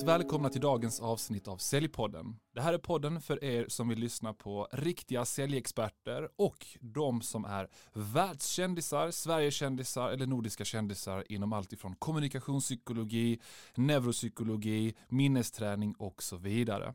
[0.00, 2.36] Varmt välkomna till dagens avsnitt av Säljpodden.
[2.54, 7.44] Det här är podden för er som vill lyssna på riktiga säljexperter och de som
[7.44, 13.40] är världskändisar, Sverigekändisar eller nordiska kändisar inom allt ifrån kommunikationspsykologi,
[13.74, 16.94] neuropsykologi, minnesträning och så vidare.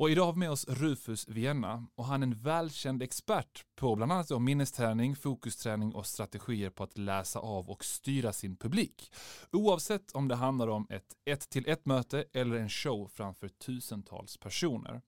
[0.00, 3.96] Och idag har vi med oss Rufus Vienna och han är en välkänd expert på
[3.96, 9.12] bland annat minnesträning, fokusträning och strategier på att läsa av och styra sin publik.
[9.52, 14.36] Oavsett om det handlar om ett ett till ett möte eller en show framför tusentals
[14.36, 15.02] personer.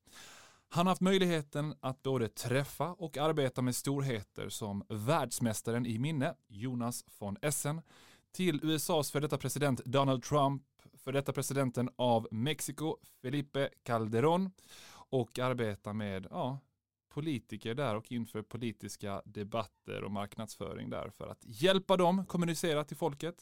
[0.68, 6.34] Han har haft möjligheten att både träffa och arbeta med storheter som världsmästaren i minne,
[6.48, 7.80] Jonas von Essen,
[8.32, 10.62] till USAs före detta president Donald Trump,
[11.04, 14.50] för detta presidenten av Mexiko, Felipe Calderón
[14.92, 16.58] och arbetar med ja,
[17.08, 22.96] politiker där och inför politiska debatter och marknadsföring där för att hjälpa dem kommunicera till
[22.96, 23.34] folket.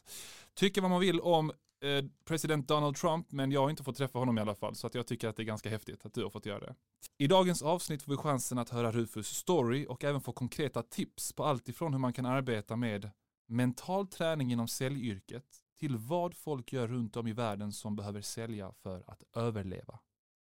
[0.54, 1.50] Tycker vad man vill om
[1.84, 4.86] eh, president Donald Trump, men jag har inte fått träffa honom i alla fall, så
[4.86, 6.74] att jag tycker att det är ganska häftigt att du har fått göra det.
[7.18, 11.32] I dagens avsnitt får vi chansen att höra Rufus story och även få konkreta tips
[11.32, 13.10] på allt ifrån hur man kan arbeta med
[13.48, 18.72] mental träning inom säljyrket till vad folk gör runt om i världen som behöver sälja
[18.82, 19.98] för att överleva.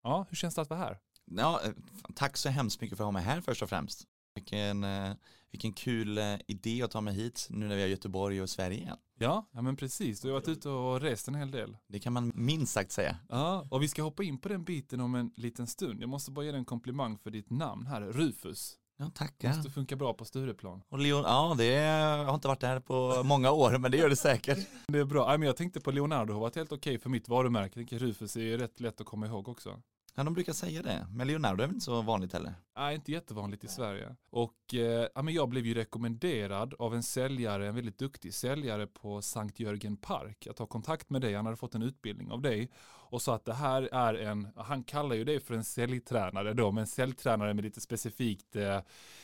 [0.04, 1.00] Ja, hur känns det att vara här?
[1.26, 1.72] Ja, eh,
[2.16, 4.08] tack så hemskt mycket för att ha mig här först och främst.
[4.36, 5.14] Vilken, eh,
[5.52, 8.50] vilken kul eh, idé att ta mig hit nu när vi är i Göteborg och
[8.50, 8.98] Sverige igen.
[9.20, 10.22] Ja, ja men precis.
[10.22, 11.78] Du har varit ute och rest en hel del.
[11.88, 13.18] Det kan man minst sagt säga.
[13.30, 16.02] Ja, och vi ska hoppa in på den biten om en liten stund.
[16.02, 18.78] Jag måste bara ge dig en komplimang för ditt namn här, Rufus.
[19.00, 19.56] Ja, tackar.
[19.56, 20.82] Måste funka bra på Stureplan.
[20.90, 24.10] Och Leon, ja, det jag har inte varit där på många år, men det gör
[24.10, 24.68] det säkert.
[24.88, 25.32] Det är bra.
[25.32, 27.86] Ja, men jag tänkte på Leonardo har varit helt okej för mitt varumärke.
[27.90, 29.82] Jag Rufus är ju rätt lätt att komma ihåg också.
[30.16, 31.08] Ja, de brukar säga det.
[31.12, 32.54] Men Leonardo är väl inte så vanligt heller?
[32.78, 34.16] Nej, inte jättevanligt i Sverige.
[34.30, 38.88] Och eh, ja, men jag blev ju rekommenderad av en säljare, en väldigt duktig säljare
[38.88, 41.34] på Sankt Jörgen Park, att ta kontakt med dig.
[41.34, 42.72] Han hade fått en utbildning av dig
[43.10, 46.72] och sa att det här är en, han kallar ju det för en säljtränare då,
[46.72, 48.80] men säljtränare med lite specifikt eh,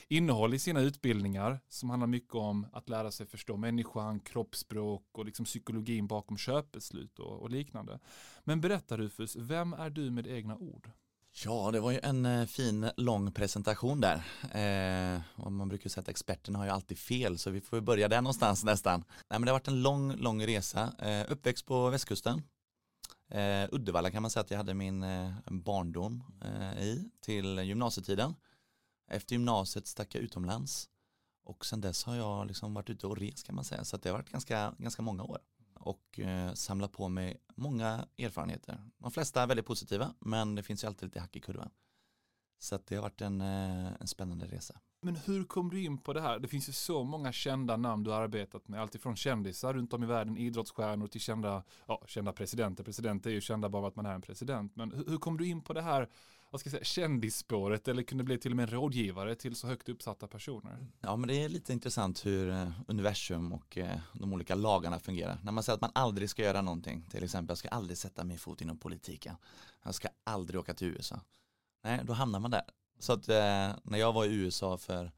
[0.07, 5.25] innehåll i sina utbildningar som handlar mycket om att lära sig förstå människan, kroppsspråk och
[5.25, 7.99] liksom psykologin bakom köpbeslut och, och liknande.
[8.43, 10.91] Men berätta Rufus, vem är du med egna ord?
[11.45, 14.15] Ja, det var ju en eh, fin lång presentation där.
[14.51, 18.07] Eh, och man brukar säga att experterna har ju alltid fel, så vi får börja
[18.07, 18.99] där någonstans nästan.
[18.99, 20.93] Nej, men det har varit en lång, lång resa.
[20.99, 22.41] Eh, uppväxt på västkusten.
[23.33, 28.35] Eh, Uddevalla kan man säga att jag hade min eh, barndom eh, i till gymnasietiden.
[29.07, 30.89] Efter gymnasiet stack jag utomlands
[31.43, 33.83] och sen dess har jag liksom varit ute och rest kan man säga.
[33.83, 35.39] Så det har varit ganska, ganska många år
[35.73, 38.89] och eh, samlat på mig många erfarenheter.
[38.97, 41.69] De flesta är väldigt positiva men det finns ju alltid lite hack i kurvan.
[42.59, 44.79] Så det har varit en, eh, en spännande resa.
[45.03, 46.39] Men hur kom du in på det här?
[46.39, 48.81] Det finns ju så många kända namn du har arbetat med.
[48.81, 52.83] Alltifrån kändisar runt om i världen, idrottsstjärnor till kända, ja, kända presidenter.
[52.83, 54.75] Presidenter är ju kända bara att man är en president.
[54.75, 56.09] Men hur, hur kom du in på det här
[56.53, 59.67] vad ska jag säga, kändisspåret eller kunde bli till och med en rådgivare till så
[59.67, 60.87] högt uppsatta personer?
[61.01, 65.39] Ja men det är lite intressant hur eh, universum och eh, de olika lagarna fungerar.
[65.43, 68.23] När man säger att man aldrig ska göra någonting, till exempel jag ska aldrig sätta
[68.23, 69.35] min fot inom politiken,
[69.83, 71.19] jag ska aldrig åka till USA.
[71.83, 72.63] Nej, då hamnar man där.
[73.03, 73.35] Så att eh,
[73.83, 75.11] när jag var i USA för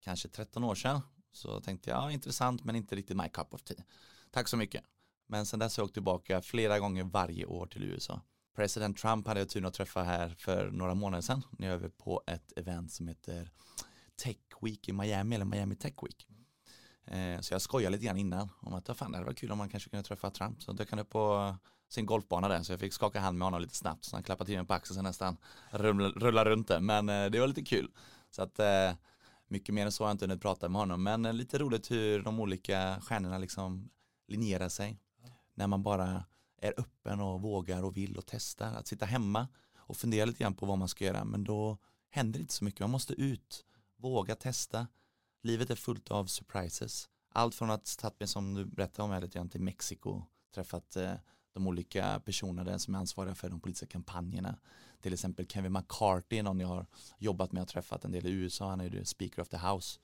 [0.00, 1.00] kanske 13 år sedan
[1.32, 3.84] så tänkte jag, ja intressant men inte riktigt my cup of tea.
[4.30, 4.84] Tack så mycket.
[5.26, 8.20] Men sen dess har jag åkt tillbaka flera gånger varje år till USA.
[8.56, 11.88] President Trump hade jag turen att träffa här för några månader sedan när jag var
[11.88, 13.50] på ett event som heter
[14.16, 16.26] Tech Week i Miami eller Miami Tech Week.
[17.04, 19.58] Eh, så jag skojade lite grann innan om att fan, det hade varit kul om
[19.58, 20.62] man kanske kunde träffa Trump.
[20.62, 21.56] Så dök han upp på
[21.90, 24.46] sin golfbana där så jag fick skaka hand med honom lite snabbt så han klappade
[24.46, 25.36] till mig på axeln så nästan
[25.70, 26.80] rullade runt det.
[26.80, 27.90] Men eh, det var lite kul.
[28.30, 28.92] Så att eh,
[29.48, 31.90] mycket mer än så har jag inte hunnit prata med honom men eh, lite roligt
[31.90, 33.90] hur de olika stjärnorna liksom
[34.28, 35.00] linjerar sig.
[35.54, 36.24] När man bara
[36.58, 38.74] är öppen och vågar och vill och testar.
[38.74, 41.78] Att sitta hemma och fundera lite grann på vad man ska göra men då
[42.10, 42.80] händer inte så mycket.
[42.80, 43.64] Man måste ut,
[43.96, 44.86] våga testa.
[45.42, 47.08] Livet är fullt av surprises.
[47.32, 50.22] Allt från att tagit mig som du berättade om här lite grann till Mexiko,
[50.54, 51.14] träffat eh,
[51.52, 54.58] de olika personerna som är ansvariga för de politiska kampanjerna.
[55.00, 56.86] Till exempel Kevin McCarthy, någon jag har
[57.18, 59.98] jobbat med och träffat en del i USA, han är ju speaker of the house.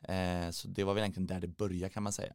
[0.00, 2.34] Eh, så det var väl egentligen där det började kan man säga.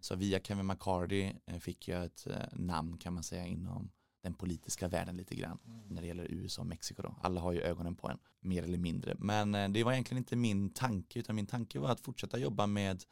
[0.00, 3.90] Så via Kevin McCarty eh, fick jag ett eh, namn kan man säga inom
[4.22, 5.80] den politiska världen lite grann mm.
[5.88, 7.16] när det gäller USA och Mexiko då.
[7.22, 9.14] Alla har ju ögonen på en mer eller mindre.
[9.18, 12.66] Men eh, det var egentligen inte min tanke utan min tanke var att fortsätta jobba
[12.66, 13.04] med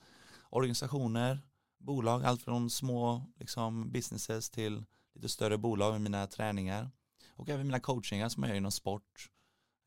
[0.51, 1.41] organisationer,
[1.81, 4.85] bolag, allt från små liksom, businesses till
[5.15, 6.91] lite större bolag med mina träningar
[7.31, 9.31] och även mina coachingar som jag gör inom sport.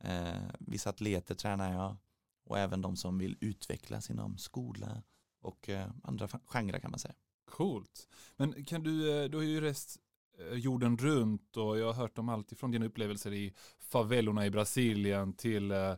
[0.03, 1.97] Eh, vissa atleter tränar jag
[2.45, 5.03] och även de som vill utvecklas inom skola,
[5.43, 7.13] och eh, andra genrer kan man säga.
[7.45, 8.07] Coolt.
[8.35, 9.97] Men kan du, eh, du har ju rest
[10.39, 14.49] eh, jorden runt och jag har hört om allt ifrån dina upplevelser i favelorna i
[14.49, 15.95] Brasilien till eh,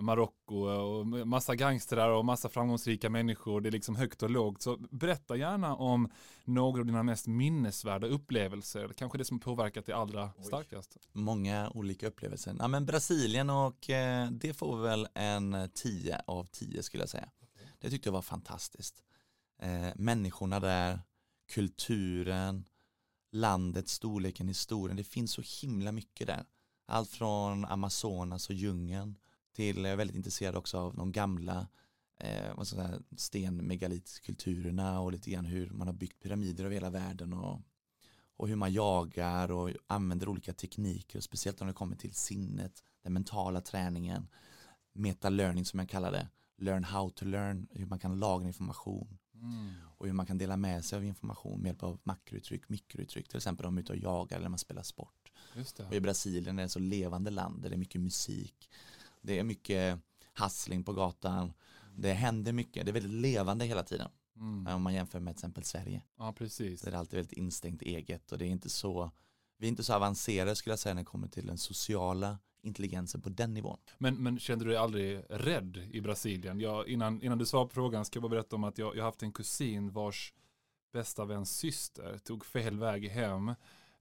[0.00, 3.60] Marocko och massa gangstrar och massa framgångsrika människor.
[3.60, 4.62] Det är liksom högt och lågt.
[4.62, 6.10] Så berätta gärna om
[6.44, 8.92] några av dina mest minnesvärda upplevelser.
[8.96, 10.44] Kanske det som påverkat dig allra Oj.
[10.44, 10.96] starkast.
[11.12, 12.56] Många olika upplevelser.
[12.58, 17.28] Ja, men Brasilien och eh, det får väl en 10 av 10 skulle jag säga.
[17.78, 19.02] Det tyckte jag var fantastiskt.
[19.62, 21.00] Eh, människorna där,
[21.52, 22.64] kulturen,
[23.32, 24.96] landet, storleken, historien.
[24.96, 26.44] Det finns så himla mycket där.
[26.88, 29.18] Allt från Amazonas och djungeln
[29.56, 31.68] till, jag är väldigt intresserad också av de gamla
[32.20, 37.60] eh, säga, stenmegalitkulturerna och lite grann hur man har byggt pyramider över hela världen och,
[38.36, 42.82] och hur man jagar och använder olika tekniker och speciellt när det kommer till sinnet,
[43.02, 44.28] den mentala träningen,
[44.92, 46.28] meta-learning som jag kallar det,
[46.58, 49.74] learn how to learn, hur man kan lagra information Mm.
[49.98, 53.36] och hur man kan dela med sig av information med hjälp av makrouttryck, mikrouttryck, till
[53.36, 55.32] exempel om man är ute och jagar eller man spelar sport.
[55.86, 58.70] Och i Brasilien är det ett så levande land där det är mycket musik,
[59.26, 60.00] det är mycket
[60.38, 61.52] hustling på gatan,
[61.96, 64.10] det händer mycket, det är väldigt levande hela tiden.
[64.36, 64.74] Mm.
[64.74, 66.80] Om man jämför med till exempel Sverige, Ja, precis.
[66.80, 69.10] så är det alltid väldigt instängt eget och det är inte så,
[69.58, 73.20] vi är inte så avancerade skulle jag säga när det kommer till den sociala intelligensen
[73.20, 73.78] på den nivån.
[73.98, 76.60] Men, men kände du dig aldrig rädd i Brasilien?
[76.60, 79.02] Jag, innan, innan du svarar på frågan ska jag bara berätta om att jag, jag
[79.02, 80.34] har haft en kusin vars
[80.92, 83.54] bästa väns syster tog fel väg hem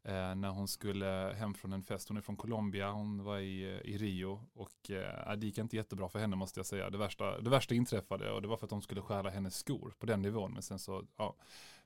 [0.07, 2.07] Eh, när hon skulle hem från en fest.
[2.07, 5.57] Hon är från Colombia, hon var i, eh, i Rio och eh, äh, det gick
[5.57, 6.89] inte jättebra för henne måste jag säga.
[6.89, 9.93] Det värsta, det värsta inträffade och det var för att de skulle stjäla hennes skor
[9.99, 10.53] på den nivån.
[10.53, 11.35] Men sen så, ja,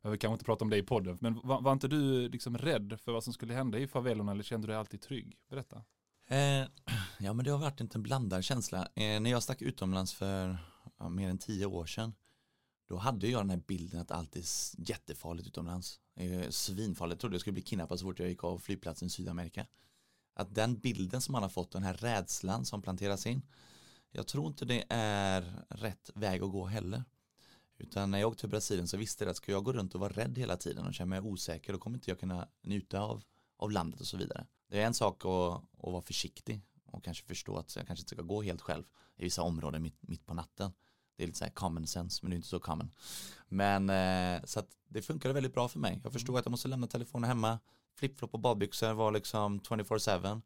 [0.02, 1.18] jag vill kanske inte prata om det i podden.
[1.22, 4.44] Men var, var inte du liksom rädd för vad som skulle hända i favelorna eller
[4.44, 5.38] kände du dig alltid trygg?
[5.50, 5.84] Berätta.
[6.28, 6.38] Eh,
[7.20, 8.88] ja men det har varit en blandad känsla.
[8.96, 10.58] Eh, när jag stack utomlands för
[10.98, 12.14] ja, mer än tio år sedan
[12.90, 14.44] då hade jag den här bilden att allt är
[14.78, 16.00] jättefarligt utomlands.
[16.20, 17.14] Eh, svinfarligt.
[17.14, 19.68] Jag trodde jag skulle bli kidnappad så fort jag gick av flygplatsen i Sydamerika.
[20.34, 23.42] Att den bilden som man har fått, den här rädslan som planteras in.
[24.12, 27.04] Jag tror inte det är rätt väg att gå heller.
[27.78, 30.02] Utan när jag åkte till Brasilien så visste jag att ska jag gå runt och
[30.02, 33.24] vara rädd hela tiden och känna mig osäker då kommer inte jag kunna njuta av,
[33.58, 34.46] av landet och så vidare.
[34.68, 35.54] Det är en sak att,
[35.86, 38.84] att vara försiktig och kanske förstå att jag kanske inte ska gå helt själv
[39.16, 40.72] i vissa områden mitt, mitt på natten.
[41.20, 42.92] Det är lite så här common sense men det är inte så common.
[43.48, 46.00] Men eh, så att det funkade väldigt bra för mig.
[46.04, 47.60] Jag förstod att jag måste lämna telefonen hemma.
[47.96, 50.42] Flipflop och badbyxor var liksom 24-7.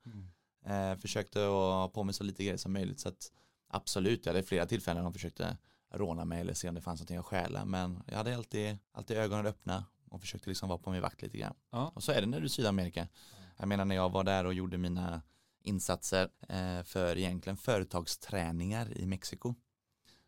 [0.65, 2.99] Eh, försökte att ha på mig så lite grejer som möjligt.
[2.99, 3.31] Så att
[3.67, 5.57] absolut, jag hade flera tillfällen de försökte
[5.91, 7.65] råna mig eller se om det fanns någonting att stjäla.
[7.65, 11.37] Men jag hade alltid, alltid ögonen öppna och försökte liksom vara på min vakt lite
[11.37, 11.55] grann.
[11.71, 11.91] Ja.
[11.95, 13.07] Och så är det när du är i Sydamerika.
[13.57, 15.21] Jag menar när jag var där och gjorde mina
[15.61, 19.55] insatser eh, för egentligen företagsträningar i Mexiko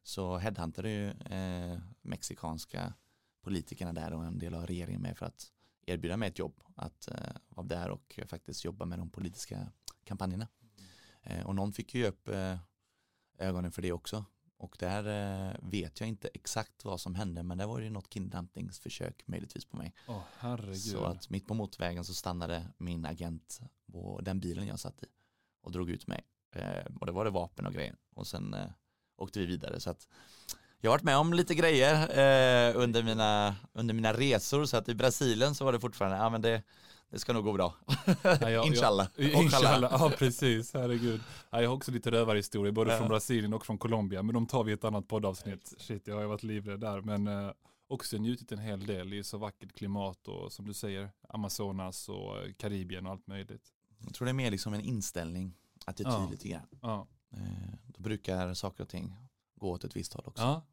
[0.05, 2.93] så headhuntade ju eh, mexikanska
[3.41, 5.51] politikerna där och en del av regeringen med för att
[5.85, 9.71] erbjuda mig ett jobb att eh, vara där och faktiskt jobba med de politiska
[10.03, 10.47] kampanjerna.
[11.21, 12.57] Eh, och någon fick ju upp eh,
[13.37, 14.25] ögonen för det också.
[14.57, 18.09] Och där eh, vet jag inte exakt vad som hände men det var ju något
[18.09, 19.93] kidnappningsförsök möjligtvis på mig.
[20.07, 20.77] Åh herregud.
[20.77, 23.61] Så att mitt på motorvägen så stannade min agent
[23.91, 25.07] på den bilen jag satt i
[25.61, 26.21] och drog ut mig.
[26.51, 27.95] Eh, och det var det vapen och grejer.
[28.15, 28.69] Och sen eh,
[29.17, 29.79] åkte vi vidare.
[29.79, 30.07] Så att
[30.81, 31.93] jag har varit med om lite grejer
[32.69, 34.65] eh, under, mina, under mina resor.
[34.65, 36.63] Så att i Brasilien så var det fortfarande, ja men det,
[37.09, 37.73] det ska nog gå bra.
[38.23, 39.07] Ja, jag- Inshallah.
[39.15, 41.21] jag- Inshallah, ja precis, herregud.
[41.49, 42.97] Ja, jag har också lite rövarhistorier, både Ja.
[42.97, 45.73] från Brasilien och från Colombia, men de tar vi i ett annat poddavsnitt.
[45.77, 47.51] Shit, jag har varit livrädd där, men eh,
[47.87, 49.13] också njutit en hel del.
[49.13, 53.63] Är så vackert klimat och som du säger, Amazonas och eh, Karibien och allt möjligt.
[54.05, 55.53] Jag tror det är mer liksom en inställning,
[55.85, 56.27] attityd Ja.
[56.31, 56.67] lite grann.
[56.81, 57.07] Ja.
[57.31, 59.15] Eh, då brukar saker och ting
[59.55, 60.43] gå åt ett visst håll också.
[60.43, 60.65] Ja.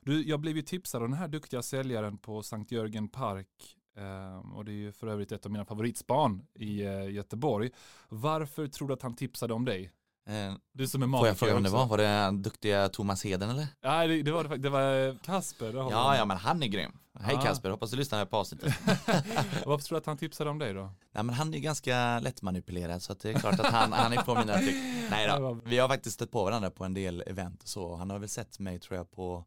[0.00, 3.76] Du, jag blev ju tipsad av den här duktiga säljaren på Sankt Jörgen Park.
[3.96, 7.70] Ehm, och det är ju för övrigt ett av mina favoritspan i eh, Göteborg.
[8.08, 9.92] Varför tror du att han tipsade om dig?
[10.28, 11.86] Eh, Du som är får magiker jag fråga vem det var?
[11.86, 13.66] Var det duktiga Thomas Heden eller?
[13.82, 15.72] Nej, det, det var det fakt- det var eh, Kasper.
[15.74, 16.98] Ja, ja men han är grym.
[17.20, 17.42] Hej Ja.
[17.42, 18.74] Kasper, hoppas du lyssnar på avsnittet.
[19.66, 20.82] Varför tror du att han tipsade om dig då?
[21.12, 24.16] Nej men han är ju ganska lättmanipulerad så det är klart att han, han är
[24.22, 24.76] på mina tryck.
[25.10, 27.96] Nej då, vi har faktiskt stött på varandra på en del event och så.
[27.96, 29.44] Han har väl sett mig tror jag på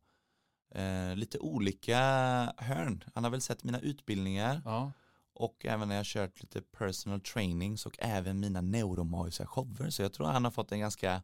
[0.75, 1.97] eh, lite olika
[2.57, 3.03] hörn.
[3.15, 4.91] Han har väl sett mina utbildningar Ja,
[5.35, 9.89] och även när jag kört lite personal trainings och även mina neuromagiska shower.
[9.89, 11.21] Så jag tror han har fått en ganska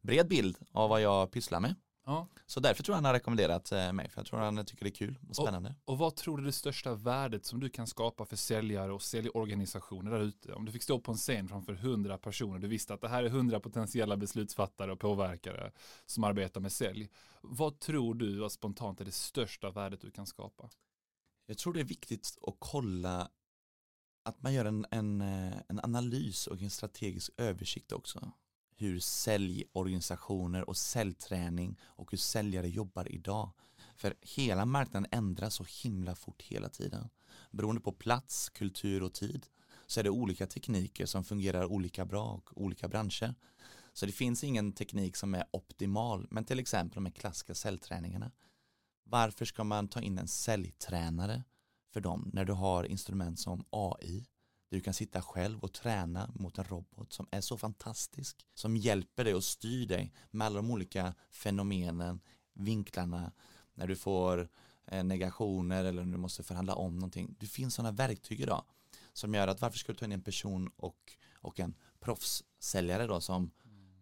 [0.00, 1.74] bred bild av vad jag pysslar med.
[2.06, 2.28] ja.
[2.46, 4.88] Så därför tror jag han har rekommenderat eh, mig, för jag tror han tycker det
[4.88, 5.74] är kul och spännande.
[5.84, 9.02] Och vad tror du är det största värdet som du kan skapa för säljare och
[9.02, 10.52] säljorganisationer där ute?
[10.52, 13.24] Om du fick stå på en scen framför hundra personer, du visste att det här
[13.24, 15.72] är hundra potentiella beslutsfattare och påverkare
[16.06, 17.08] som arbetar med sälj.
[17.42, 20.70] Vad tror du att spontant är det största värdet du kan skapa?
[21.46, 23.28] Jag tror det är viktigt att kolla
[24.22, 28.32] att man gör en, en, eh, en analys och en strategisk översikt också.
[28.76, 33.50] Hur säljorganisationer och säljträning och hur säljare jobbar idag.
[33.96, 37.08] För hela marknaden ändras så himla fort hela tiden.
[37.50, 39.46] Beroende på plats, kultur och tid
[39.86, 43.34] så är det olika tekniker som fungerar olika bra och olika branscher.
[43.92, 48.30] Så det finns ingen teknik som är optimal, men till exempel de här klassiska säljträningarna.
[49.04, 51.44] Varför ska man ta in en säljtränare
[51.90, 54.26] för dem när du har instrument som AI?
[54.70, 59.24] Du kan sitta själv och träna mot en robot som är så fantastisk, som hjälper
[59.24, 62.20] dig och styr dig med alla de olika fenomenen,
[62.54, 63.32] vinklarna,
[63.74, 64.48] när du får
[64.86, 67.36] eh, negationer eller när du måste förhandla om någonting.
[67.40, 68.64] Det finns sådana verktyg idag
[69.12, 70.98] som gör att varför ska du ta in en person och,
[71.34, 73.50] och en proffssäljare då som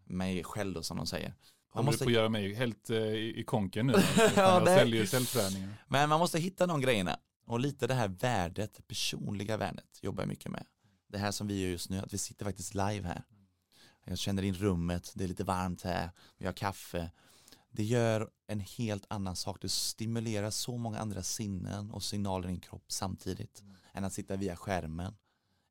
[0.05, 1.35] mig själv då som de säger.
[1.75, 3.93] Man måste på göra mig helt eh, i konken nu.
[4.19, 5.85] ja, jag säljer säljträningar.
[5.89, 7.19] Men man måste hitta de grejerna.
[7.49, 10.67] Och lite det här värdet, det personliga värdet jobbar jag mycket med.
[11.07, 13.25] Det här som vi gör just nu, att vi sitter faktiskt live här.
[14.05, 17.11] Jag känner in rummet, det är lite varmt här, vi har kaffe.
[17.71, 22.51] Det gör en helt annan sak, det stimulerar så många andra sinnen och signaler i
[22.51, 23.77] din kropp samtidigt mm.
[23.93, 25.17] än att sitta via skärmen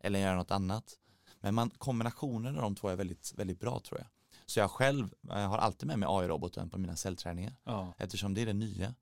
[0.04, 1.00] eller göra något annat.
[1.40, 4.08] Men man, kombinationen av de två är väldigt, väldigt bra tror jag.
[4.46, 7.94] Så jag själv jag har alltid med mig AI-roboten på mina cellträningar ja.
[7.98, 8.96] eftersom det är det nya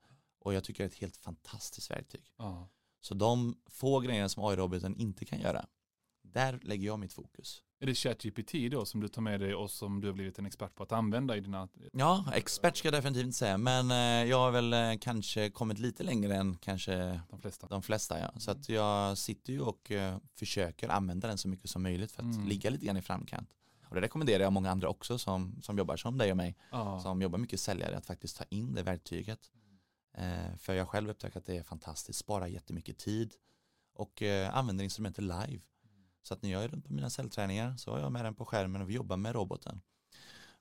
[0.45, 2.31] och jag tycker det är ett helt fantastiskt verktyg.
[2.37, 2.69] Ja.
[3.01, 5.65] Så de få grejerna som AI-roboten inte kan göra,
[6.21, 7.63] där lägger jag mitt fokus.
[7.79, 10.45] Är det ChatGPT då som du tar med dig och som du har blivit en
[10.45, 11.67] expert på att använda i dina?
[11.91, 15.79] Ja, expert ska jag definitivt inte säga, men eh, jag har väl eh, kanske kommit
[15.79, 17.67] lite längre än kanske de flesta.
[17.67, 18.39] De flesta ja.
[18.39, 22.23] Så att jag sitter ju och eh, försöker använda den så mycket som möjligt för
[22.23, 22.47] att mm.
[22.47, 23.49] ligga lite grann i framkant.
[23.89, 26.99] Och det rekommenderar jag många andra också som, som jobbar som dig och mig, ah.
[26.99, 29.39] som jobbar mycket säljare, att faktiskt ta in det verktyget.
[30.17, 33.33] Eh, för jag själv upptäcker att det är fantastiskt, sparar jättemycket tid
[33.93, 35.59] och eh, använder instrumentet live.
[36.23, 38.45] Så att när jag är runt på mina cellträningar så har jag med den på
[38.45, 39.81] skärmen och vi jobbar med roboten.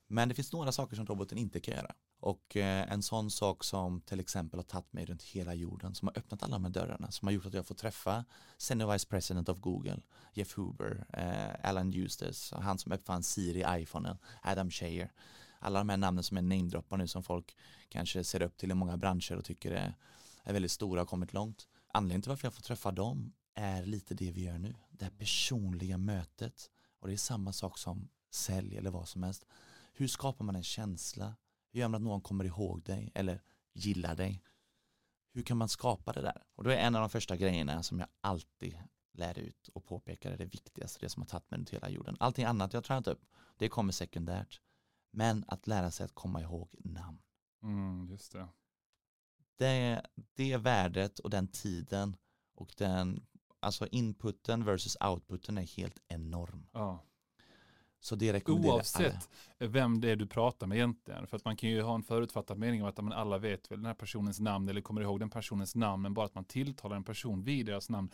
[0.06, 1.94] Men det finns några saker som roboten inte kan göra.
[2.20, 6.08] Och eh, en sån sak som till exempel har tagit mig runt hela jorden, som
[6.08, 8.24] har öppnat alla de här dörrarna, som har gjort att jag får träffa
[8.58, 10.00] Senior Vice President of Google,
[10.32, 15.12] Jeff Huber, eh, Alan Eustace, han som uppfann Siri, iPhonen, Adam Shayer.
[15.64, 17.56] Alla de här namnen som är namedroppar nu som folk
[17.88, 19.94] kanske ser upp till i många branscher och tycker är,
[20.42, 21.68] är väldigt stora och kommit långt.
[21.92, 24.74] Anledningen till varför jag får träffa dem är lite det vi gör nu.
[24.90, 26.70] Det här personliga mötet.
[27.00, 29.44] Och det är samma sak som sälj eller vad som helst.
[29.92, 31.36] Hur skapar man en känsla?
[31.72, 33.42] Hur gör man att någon kommer ihåg dig eller
[33.72, 34.42] gillar dig?
[35.32, 36.42] Hur kan man skapa det där?
[36.54, 38.78] Och då är en av de första grejerna som jag alltid
[39.12, 42.16] lär ut och påpekar är det viktigaste, det som har tagit mig till hela jorden.
[42.20, 43.22] Allting annat jag tränat upp,
[43.56, 44.60] det kommer sekundärt.
[45.14, 47.18] Men att lära sig att komma ihåg namn.
[47.62, 48.48] Mm, just det.
[49.56, 50.06] det.
[50.34, 52.16] Det värdet och den tiden
[52.54, 53.26] och den
[53.60, 56.66] alltså inputen versus outputen är helt enorm.
[56.72, 57.04] Ja.
[58.04, 59.70] Så det rekommenderar Oavsett alla.
[59.70, 61.26] vem det är du pratar med egentligen.
[61.26, 63.78] För att man kan ju ha en förutfattad mening om att man alla vet väl
[63.78, 66.02] den här personens namn eller kommer ihåg den personens namn.
[66.02, 68.10] Men bara att man tilltalar en person vid deras namn.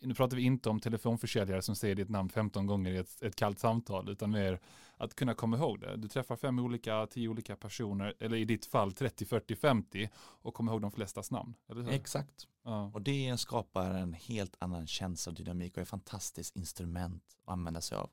[0.00, 3.36] Nu pratar vi inte om telefonförsäljare som säger ditt namn 15 gånger i ett, ett
[3.36, 4.08] kallt samtal.
[4.08, 4.60] Utan mer
[4.96, 5.96] att kunna komma ihåg det.
[5.96, 8.14] Du träffar fem olika, tio olika personer.
[8.20, 10.10] Eller i ditt fall 30, 40, 50.
[10.16, 11.54] Och kommer ihåg de flestas namn.
[11.90, 12.48] Exakt.
[12.64, 12.90] Ja.
[12.94, 17.52] Och det skapar en helt annan känsla och dynamik och är ett fantastiskt instrument att
[17.52, 18.10] använda sig av.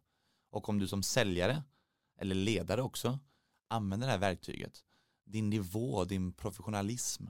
[0.51, 1.63] Och om du som säljare
[2.17, 3.19] eller ledare också
[3.67, 4.83] använder det här verktyget,
[5.25, 7.27] din nivå, din professionalism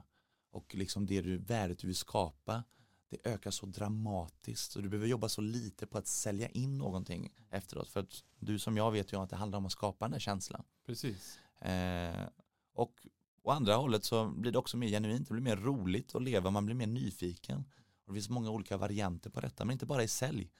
[0.51, 2.63] och liksom det du, värdet du vill skapa,
[3.09, 7.33] det ökar så dramatiskt och du behöver jobba så lite på att sälja in någonting
[7.49, 7.89] efteråt.
[7.89, 10.19] För att du som jag vet ju att det handlar om att skapa den här
[10.19, 10.63] känslan.
[10.85, 11.39] Precis.
[11.61, 12.27] Eh,
[12.73, 13.07] och
[13.43, 16.51] å andra hållet så blir det också mer genuint, det blir mer roligt att leva,
[16.51, 17.57] man blir mer nyfiken.
[18.05, 20.51] Och det finns många olika varianter på detta, men inte bara i sälj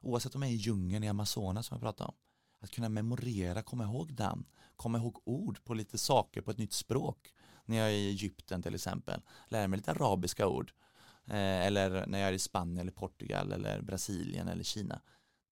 [0.00, 2.14] oavsett om jag är i djungeln i Amazonas som jag pratade om,
[2.60, 4.44] att kunna memorera, komma ihåg namn,
[4.76, 7.34] komma ihåg ord på lite saker på ett nytt språk.
[7.64, 10.72] När jag är i Egypten till exempel, lära mig lite arabiska ord.
[11.26, 15.00] Eh, eller när jag är i Spanien eller Portugal eller Brasilien eller Kina.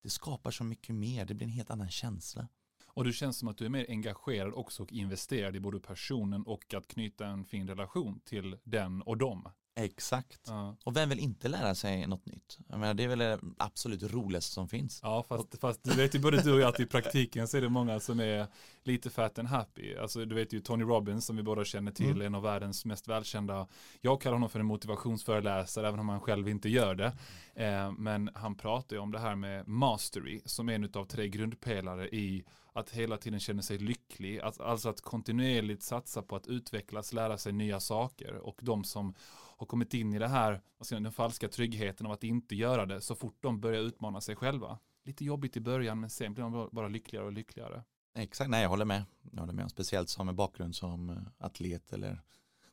[0.03, 2.49] Det skapar så mycket mer, det blir en helt annan känsla.
[2.87, 6.43] Och det känns som att du är mer engagerad också och investerad i både personen
[6.43, 9.49] och att knyta en fin relation till den och dem.
[9.77, 10.41] Exakt.
[10.47, 10.77] Ja.
[10.85, 12.59] Och vem vill inte lära sig något nytt?
[12.69, 15.01] Jag menar, det är väl det absolut roligaste som finns.
[15.03, 17.61] Ja, fast, fast du vet ju både du och jag att i praktiken så är
[17.61, 18.47] det många som är
[18.83, 19.97] lite fat and happy.
[19.97, 22.27] Alltså du vet ju Tony Robbins som vi båda känner till, mm.
[22.27, 23.67] en av världens mest välkända.
[24.01, 27.13] Jag kallar honom för en motivationsföreläsare, även om han själv inte gör det.
[27.55, 31.29] Eh, men han pratar ju om det här med mastery, som är en av tre
[31.29, 36.47] grundpelare i att hela tiden känna sig lycklig, att, alltså att kontinuerligt satsa på att
[36.47, 39.15] utvecklas, lära sig nya saker och de som
[39.59, 43.01] har kommit in i det här, alltså den falska tryggheten av att inte göra det
[43.01, 44.79] så fort de börjar utmana sig själva.
[45.05, 47.85] Lite jobbigt i början men sen blir de bara lyckligare och lyckligare.
[48.15, 49.05] Exakt, nej jag håller med.
[49.33, 49.71] Jag håller med.
[49.71, 52.23] Speciellt som med bakgrund som eh, atlet eller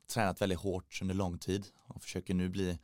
[0.07, 2.79] tränat väldigt hårt under lång tid och försöker nu bli,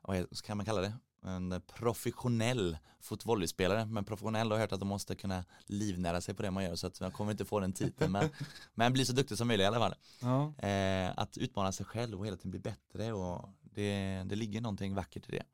[0.00, 0.92] vad kan man kalla det,
[1.24, 3.86] en professionell fotbollspelare.
[3.86, 6.86] Men professionell har hört att de måste kunna livnära sig på det man gör så
[6.86, 8.12] att jag kommer inte få den titeln.
[8.12, 8.28] Men,
[8.74, 9.94] men bli så duktig som möjligt i alla fall.
[10.20, 10.68] Ja.
[10.68, 14.94] Eh, att utmana sig själv och hela tiden bli bättre och det, det ligger någonting
[14.94, 15.44] vackert i det.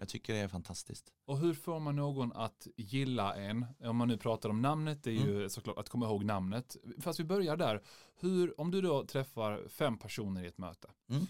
[0.00, 1.12] Jag tycker det är fantastiskt.
[1.26, 3.66] Och hur får man någon att gilla en?
[3.84, 5.50] Om man nu pratar om namnet, det är ju mm.
[5.50, 6.76] såklart att komma ihåg namnet.
[7.00, 7.82] Fast vi börjar där.
[8.20, 10.88] Hur, om du då träffar fem personer i ett möte.
[11.10, 11.26] Mm.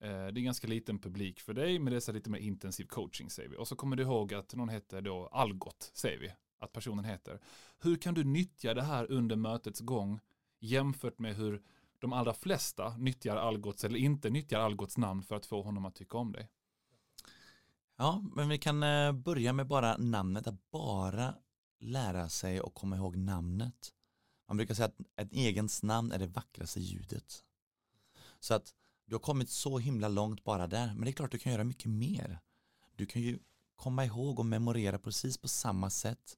[0.00, 2.84] Eh, det är en ganska liten publik för dig, men det är lite mer intensiv
[2.84, 3.56] coaching säger vi.
[3.56, 7.40] Och så kommer du ihåg att någon heter då Algot, säger vi, att personen heter.
[7.78, 10.20] Hur kan du nyttja det här under mötets gång
[10.60, 11.62] jämfört med hur
[11.98, 15.94] de allra flesta nyttjar Algots eller inte nyttjar Algots namn för att få honom att
[15.94, 16.48] tycka om dig?
[17.96, 21.34] Ja, men vi kan eh, börja med bara namnet, att bara
[21.80, 23.92] lära sig och komma ihåg namnet.
[24.48, 27.44] Man brukar säga att ett egens namn är det vackraste ljudet.
[28.40, 28.74] Så att
[29.08, 31.64] du har kommit så himla långt bara där, men det är klart du kan göra
[31.64, 32.40] mycket mer.
[32.96, 33.38] Du kan ju
[33.76, 36.36] komma ihåg och memorera precis på samma sätt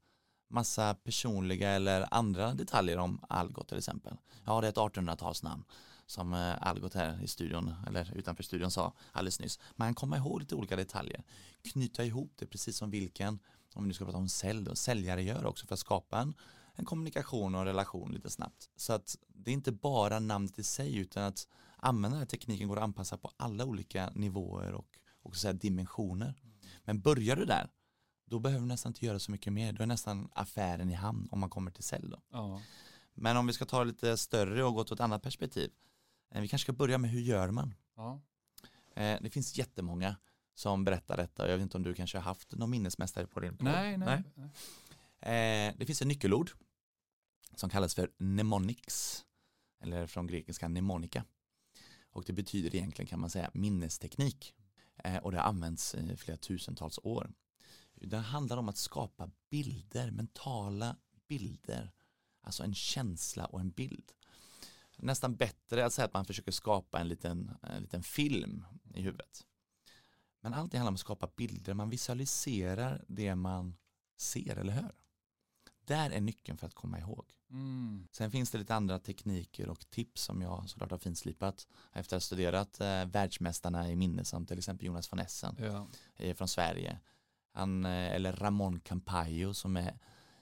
[0.50, 4.16] massa personliga eller andra detaljer om Algot till exempel.
[4.44, 5.64] Ja, det är ett 1800-talsnamn
[6.06, 9.58] som eh, Algot här i studion eller utanför studion sa alldeles nyss.
[9.76, 11.22] Man kommer ihåg lite olika detaljer,
[11.62, 13.38] knyta ihop det precis som vilken,
[13.74, 16.34] om vi nu ska prata om sälj då, säljare gör också för att skapa en,
[16.74, 18.70] en kommunikation och en relation lite snabbt.
[18.76, 21.48] Så att det är inte bara namnet i sig utan att
[21.82, 26.42] använda den här tekniken går att anpassa på alla olika nivåer och också säga dimensioner.
[26.84, 27.70] Men börjar du där,
[28.26, 29.72] då behöver du nästan inte göra så mycket mer.
[29.72, 32.22] Då är nästan affären i hamn om man kommer till sälj då.
[32.30, 32.60] Ja.
[33.14, 35.70] Men om vi ska ta lite större och gå till ett annat perspektiv.
[36.30, 37.74] Eh, vi kanske ska börja med hur gör man?
[37.96, 38.20] Ja.
[38.94, 40.16] Eh, det finns jättemånga
[40.54, 41.48] som berättar detta.
[41.48, 43.64] Jag vet inte om du kanske har haft någon minnesmästare på din podd?
[43.64, 44.22] Nej, nej.
[44.34, 44.50] nej.
[45.20, 46.50] Eh, det finns ett nyckelord
[47.54, 49.24] som kallas för mnemonics
[49.80, 51.24] eller från grekiska mnemonika.
[52.10, 54.54] Och det betyder egentligen kan man säga minnesteknik.
[55.04, 57.32] Eh, och det har använts i flera tusentals år.
[57.94, 60.96] Det handlar om att skapa bilder, mentala
[61.28, 61.92] bilder.
[62.42, 64.12] Alltså en känsla och en bild
[65.02, 69.46] nästan bättre att säga att man försöker skapa en liten, en liten film i huvudet.
[70.40, 73.76] Men allt det handlar om att skapa bilder, man visualiserar det man
[74.16, 74.94] ser eller hör.
[75.90, 77.24] Där är nyckeln för att komma ihåg.
[77.50, 78.08] Mm.
[78.12, 82.22] Sen finns det lite andra tekniker och tips som jag såklart har finslipat efter att
[82.22, 86.34] ha studerat eh, världsmästarna i minne som till exempel Jonas von Essen ja.
[86.34, 86.98] från Sverige.
[87.52, 89.98] Han, eh, eller Ramon Campayo som är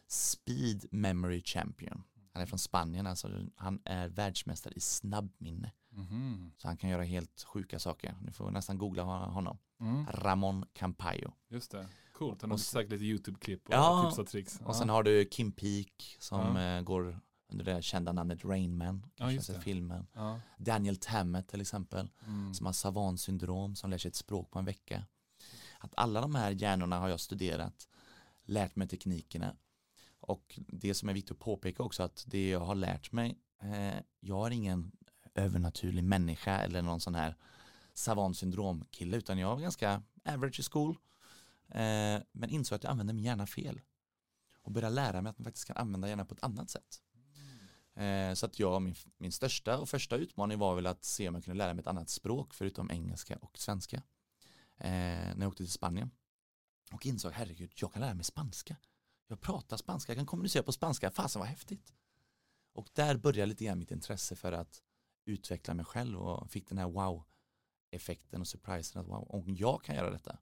[0.06, 2.02] Speed Memory Champion.
[2.32, 5.72] Han är från Spanien, alltså han är världsmästare i snabbminne.
[5.92, 6.50] Mm.
[6.56, 8.16] Så han kan göra helt sjuka saker.
[8.20, 9.58] Ni får nästan googla honom.
[9.80, 10.06] Mm.
[10.06, 11.32] Ramon Campayo.
[11.48, 11.88] Just det.
[12.18, 14.60] Coolt, han har säkert lite YouTube-klipp och ja, tips och tricks.
[14.64, 16.80] Och sen har du Kim Peek som ja.
[16.80, 19.06] går under det kända namnet Rainman.
[19.16, 19.60] Ja, just det.
[19.60, 20.06] filmen.
[20.12, 20.40] Ja.
[20.58, 22.10] Daniel Tammet till exempel.
[22.26, 22.54] Mm.
[22.54, 25.04] Som har savant syndrom som lär sig ett språk på en vecka.
[25.78, 27.88] Att alla de här hjärnorna har jag studerat,
[28.44, 29.56] lärt mig teknikerna
[30.20, 34.00] och det som är viktigt att påpeka också att det jag har lärt mig, eh,
[34.20, 34.92] jag är ingen
[35.34, 37.36] övernaturlig människa eller någon sån här
[37.94, 40.96] savant syndrom kille utan jag var ganska average i school
[41.68, 43.80] eh, men insåg att jag använde min hjärna fel
[44.62, 47.02] och började lära mig att man faktiskt kan använda hjärnan på ett annat sätt.
[47.94, 51.34] Eh, så att jag, min, min största och första utmaning var väl att se om
[51.34, 53.96] jag kunde lära mig ett annat språk förutom engelska och svenska.
[54.76, 56.10] Eh, när jag åkte till Spanien.
[56.92, 58.76] Och insåg, herregud, jag kan lära mig spanska
[59.28, 61.94] jag pratar spanska, jag kan kommunicera på spanska, fasen vad häftigt.
[62.72, 64.82] Och där började lite grann mitt intresse för att
[65.24, 69.96] utveckla mig själv och fick den här wow-effekten och surprisen att wow, om jag kan
[69.96, 70.38] göra detta,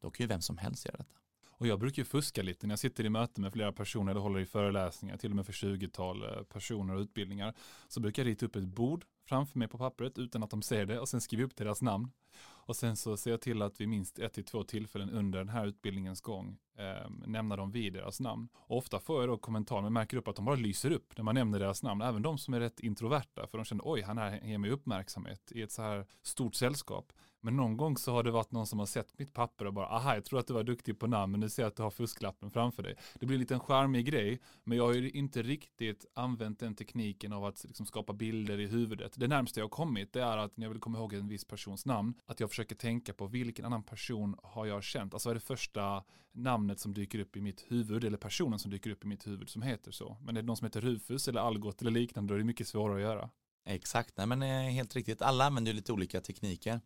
[0.00, 1.18] då kan ju vem som helst göra detta.
[1.50, 4.20] Och jag brukar ju fuska lite när jag sitter i möte med flera personer eller
[4.20, 7.54] håller i föreläsningar, till och med för 20-tal eh, personer och utbildningar,
[7.88, 10.86] så brukar jag rita upp ett bord framför mig på pappret utan att de ser
[10.86, 12.10] det och sen skriver upp deras namn.
[12.40, 15.48] Och sen så ser jag till att vid minst ett till två tillfällen under den
[15.48, 18.48] här utbildningens gång eh, nämna dem vid deras namn.
[18.54, 21.24] Och ofta får jag då kommentarer, men märker upp att de bara lyser upp när
[21.24, 22.02] man nämner deras namn.
[22.02, 25.52] Även de som är rätt introverta, för de känner oj, han här ger mig uppmärksamhet
[25.52, 27.12] i ett så här stort sällskap.
[27.40, 29.86] Men någon gång så har det varit någon som har sett mitt papper och bara,
[29.86, 31.82] aha, jag tror att du var duktig på namn, men nu ser jag att du
[31.82, 32.96] har fusklappen framför dig.
[33.14, 37.32] Det blir en liten charmig grej, men jag har ju inte riktigt använt den tekniken
[37.32, 39.12] av att liksom skapa bilder i huvudet.
[39.16, 41.44] det närmaste jag har kommit det är att när jag vill komma ihåg en viss
[41.44, 45.14] persons namn, att jag försöker tänka på vilken annan person har jag känt.
[45.14, 48.90] Alltså är det första namnet som dyker upp i mitt huvud eller personen som dyker
[48.90, 50.16] upp i mitt huvud som heter så.
[50.22, 52.68] Men är det någon som heter Rufus eller Algot eller liknande då är det mycket
[52.68, 53.30] svårare att göra.
[53.64, 55.22] Exakt, nej men eh, helt riktigt.
[55.22, 56.80] Alla använder lite olika tekniker.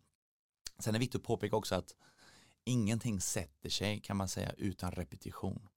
[0.79, 1.95] Sen är det viktigt att påpeka också att
[2.63, 5.69] ingenting sätter sig kan man säga utan repetition.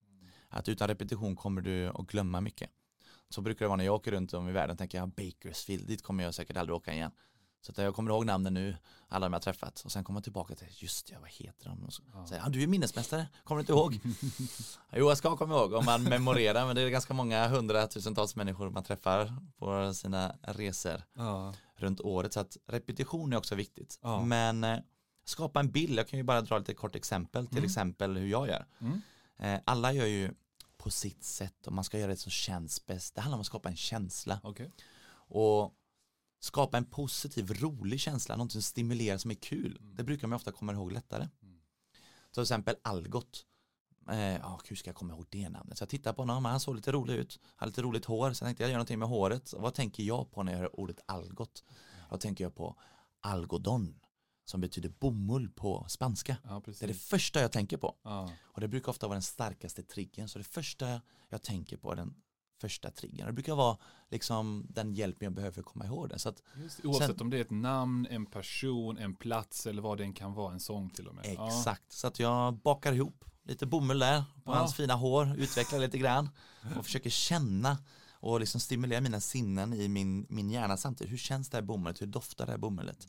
[0.49, 2.71] Att utan repetition kommer du att glömma mycket.
[3.29, 6.03] Så brukar det vara när jag åker runt om i världen tänker jag Bakersfield, dit
[6.03, 7.11] kommer jag säkert aldrig åka igen.
[7.67, 8.77] Så att jag kommer ihåg namnen nu,
[9.09, 11.85] alla de jag träffat och sen kommer jag tillbaka till, just ja, vad heter de?
[11.85, 12.27] Och så, ja.
[12.27, 14.01] Säger, ja, du är minnesmästare, kommer du inte ihåg?
[14.93, 18.71] jo, jag ska komma ihåg om man memorerar, men det är ganska många hundratusentals människor
[18.71, 21.55] man träffar på sina resor ja.
[21.77, 22.33] runt året.
[22.33, 23.99] Så att repetition är också viktigt.
[24.03, 24.25] Ja.
[24.25, 24.79] Men eh,
[25.25, 27.69] skapa en bild, jag kan ju bara dra lite kort exempel, till mm.
[27.69, 28.67] exempel hur jag gör.
[28.81, 29.01] Mm.
[29.39, 30.31] Eh, alla gör ju
[30.77, 33.15] på sitt sätt och man ska göra det som känns bäst.
[33.15, 34.41] Det handlar om att skapa en känsla.
[34.43, 34.69] Okay.
[35.29, 35.75] Och
[36.41, 39.79] skapa en positiv, rolig känsla, något som stimulerar som är kul.
[39.81, 39.97] Mm.
[39.97, 41.29] Det brukar man ofta komma ihåg lättare.
[41.43, 41.61] Mm.
[42.33, 43.47] Till exempel Algot.
[44.11, 45.79] Eh, oh, hur ska jag komma ihåg det namnet?
[45.79, 48.45] Så jag tittar på honom, han såg lite rolig ut, hade lite roligt hår, så
[48.45, 49.55] jag tänkte jag gör någonting med håret.
[49.57, 51.65] vad tänker jag på när jag hör ordet Algot?
[52.11, 52.77] Då tänker jag på
[53.21, 54.01] algodon
[54.45, 56.37] som betyder bomull på spanska.
[56.45, 57.97] Ja, det är det första jag tänker på.
[58.03, 58.33] Ja.
[58.43, 60.29] Och det brukar ofta vara den starkaste triggern.
[60.29, 62.15] Så det första jag tänker på är den
[62.59, 63.27] första triggern.
[63.27, 63.77] Det brukar vara
[64.11, 66.19] liksom den hjälp jag behöver för att komma ihåg det.
[66.19, 69.83] Så att, Just, oavsett sen, om det är ett namn, en person, en plats eller
[69.83, 71.27] vad det än kan vara, en sång till och med.
[71.27, 71.95] Exakt, ja.
[71.95, 76.31] så att jag bakar ihop lite bomull där på hans fina hår, utvecklar lite grann
[76.79, 77.79] och försöker känna
[78.11, 81.13] och liksom stimulera mina sinnen i min, min hjärna samtidigt.
[81.13, 82.03] Hur känns det här bomullet?
[82.03, 83.09] Hur doftar det här bomullet?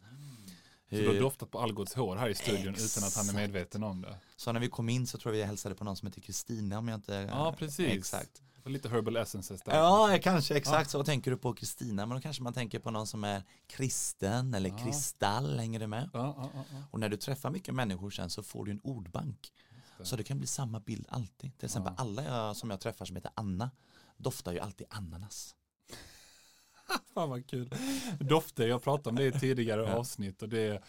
[0.89, 2.97] Så du har doftat på Algots hår här i studion Exakt.
[2.97, 4.15] utan att han är medveten om det.
[4.36, 6.88] Så när vi kom in så tror vi hälsade på någon som heter Kristina om
[6.88, 7.88] jag inte Ja precis.
[7.88, 8.41] Exakt.
[8.67, 9.75] Lite herbal essences där.
[9.75, 10.99] Ja kanske exakt ja.
[10.99, 14.53] så tänker du på Kristina men då kanske man tänker på någon som är kristen
[14.53, 14.77] eller ja.
[14.77, 16.10] kristall hänger du med?
[16.13, 16.49] Ja,
[16.91, 19.53] Och när du träffar mycket människor sen så får du en ordbank.
[19.97, 20.06] Det.
[20.06, 21.58] Så det kan bli samma bild alltid.
[21.58, 23.71] Till exempel alla jag, som jag träffar som heter Anna
[24.17, 25.56] doftar ju alltid ananas.
[27.13, 27.69] Fan vad kul.
[28.19, 30.84] Dofter, jag pratade om det i tidigare avsnitt och det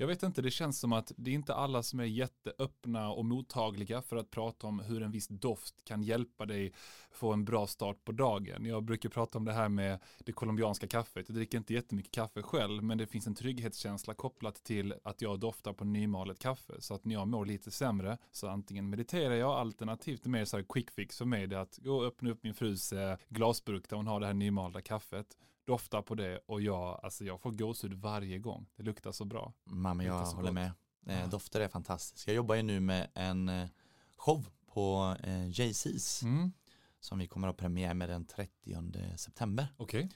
[0.00, 3.24] jag vet inte, det känns som att det är inte alla som är jätteöppna och
[3.24, 6.72] mottagliga för att prata om hur en viss doft kan hjälpa dig
[7.10, 8.64] få en bra start på dagen.
[8.64, 11.28] Jag brukar prata om det här med det colombianska kaffet.
[11.28, 15.40] Jag dricker inte jättemycket kaffe själv, men det finns en trygghetskänsla kopplat till att jag
[15.40, 16.74] doftar på nymalet kaffe.
[16.78, 20.64] Så att när jag mår lite sämre så antingen mediterar jag alternativt mer så här
[20.68, 23.88] quick fix för mig det är att gå och öppna upp min frus eh, glasburk
[23.88, 27.50] där hon har det här nymalda kaffet doftar på det och jag, alltså jag får
[27.50, 28.66] gåshud varje gång.
[28.76, 29.52] Det luktar så bra.
[29.64, 30.54] Mamma, jag håller gott.
[30.54, 30.72] med.
[31.06, 32.26] Eh, dofter är fantastiskt.
[32.26, 33.68] Jag jobbar ju nu med en eh,
[34.16, 36.52] show på eh, JC's mm.
[37.00, 39.68] som vi kommer att ha premiär med den 30 september.
[39.76, 40.08] Okay.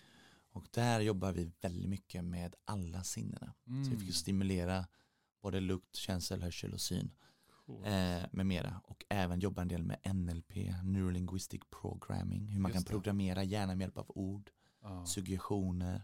[0.53, 3.55] Och där jobbar vi väldigt mycket med alla sinnena.
[3.67, 3.85] Mm.
[3.85, 4.87] Så vi fick stimulera
[5.43, 7.11] både lukt, känsel, hörsel och syn.
[7.67, 7.85] Cool.
[7.85, 8.81] Eh, med mera.
[8.85, 13.79] Och även jobba en del med NLP, Neurolinguistic Programming, hur man Just kan programmera hjärnan
[13.79, 14.51] med hjälp av ord
[14.85, 15.07] ja.
[15.07, 16.03] suggestioner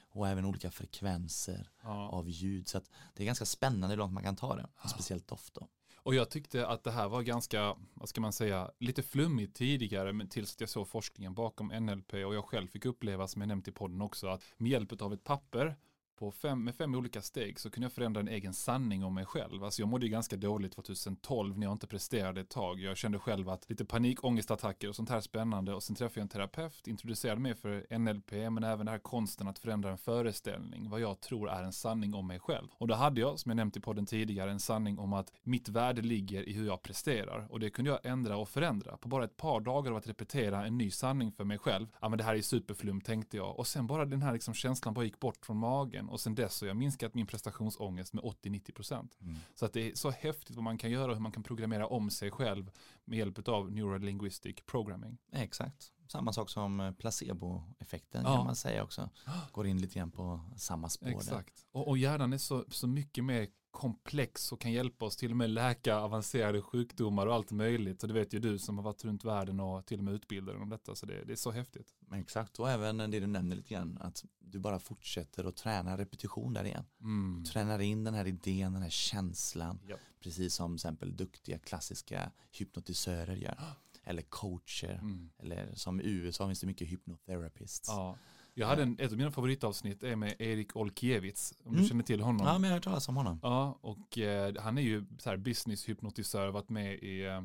[0.00, 2.08] och även olika frekvenser ja.
[2.08, 2.68] av ljud.
[2.68, 2.80] Så
[3.14, 4.88] det är ganska spännande hur långt man kan ta det, ja.
[4.88, 5.68] speciellt doft då.
[5.96, 10.12] Och jag tyckte att det här var ganska, vad ska man säga, lite flummigt tidigare,
[10.12, 13.48] men tills att jag såg forskningen bakom NLP och jag själv fick uppleva, som jag
[13.48, 15.76] nämnt i podden också, att med hjälp av ett papper
[16.16, 19.24] på fem, med fem olika steg så kunde jag förändra en egen sanning om mig
[19.24, 19.64] själv.
[19.64, 22.80] Alltså jag mådde ganska dåligt 2012 när jag inte presterade ett tag.
[22.80, 26.28] Jag kände själv att lite panikångestattacker och sånt här spännande och sen träffade jag en
[26.28, 31.00] terapeut, introducerade mig för NLP men även den här konsten att förändra en föreställning, vad
[31.00, 32.68] jag tror är en sanning om mig själv.
[32.72, 35.68] Och då hade jag, som jag nämnt i podden tidigare, en sanning om att mitt
[35.68, 38.96] värde ligger i hur jag presterar och det kunde jag ändra och förändra.
[38.96, 42.08] På bara ett par dagar av att repetera en ny sanning för mig själv, ja
[42.08, 45.04] men det här är superflum tänkte jag och sen bara den här liksom känslan bara
[45.04, 49.08] gick bort från magen och sen dess har jag minskat min prestationsångest med 80-90%.
[49.20, 49.36] Mm.
[49.54, 51.86] Så att det är så häftigt vad man kan göra och hur man kan programmera
[51.86, 52.70] om sig själv
[53.04, 55.18] med hjälp av neurolinguistic programming.
[55.32, 58.36] Exakt, samma sak som eh, placeboeffekten ja.
[58.36, 59.10] kan man säga också.
[59.52, 61.08] Går in lite grann på samma spår.
[61.08, 65.30] Exakt, och, och hjärnan är så, så mycket mer komplex och kan hjälpa oss till
[65.30, 68.02] och med läka avancerade sjukdomar och allt möjligt.
[68.02, 70.56] Och det vet ju du som har varit runt världen och till och med utbildad
[70.56, 70.94] om detta.
[70.94, 71.94] Så det, det är så häftigt.
[72.14, 76.54] Exakt, och även det du nämner lite grann, att du bara fortsätter att träna repetition
[76.54, 76.84] där igen.
[77.00, 77.44] Mm.
[77.44, 80.00] Tränar in den här idén, den här känslan, yep.
[80.20, 83.58] precis som till exempel duktiga klassiska hypnotisörer gör.
[84.08, 85.30] Eller coacher, mm.
[85.38, 87.88] eller som i USA finns det mycket hypnotherapists.
[87.88, 88.18] Ja.
[88.58, 91.82] Jag hade en, ett av mina favoritavsnitt är med Erik Olkiewicz, om mm.
[91.82, 92.46] du känner till honom.
[92.46, 93.40] Ja, men jag har hört talas om honom.
[93.42, 97.42] Ja, och eh, han är ju så här business hypnotisör, varit med i eh,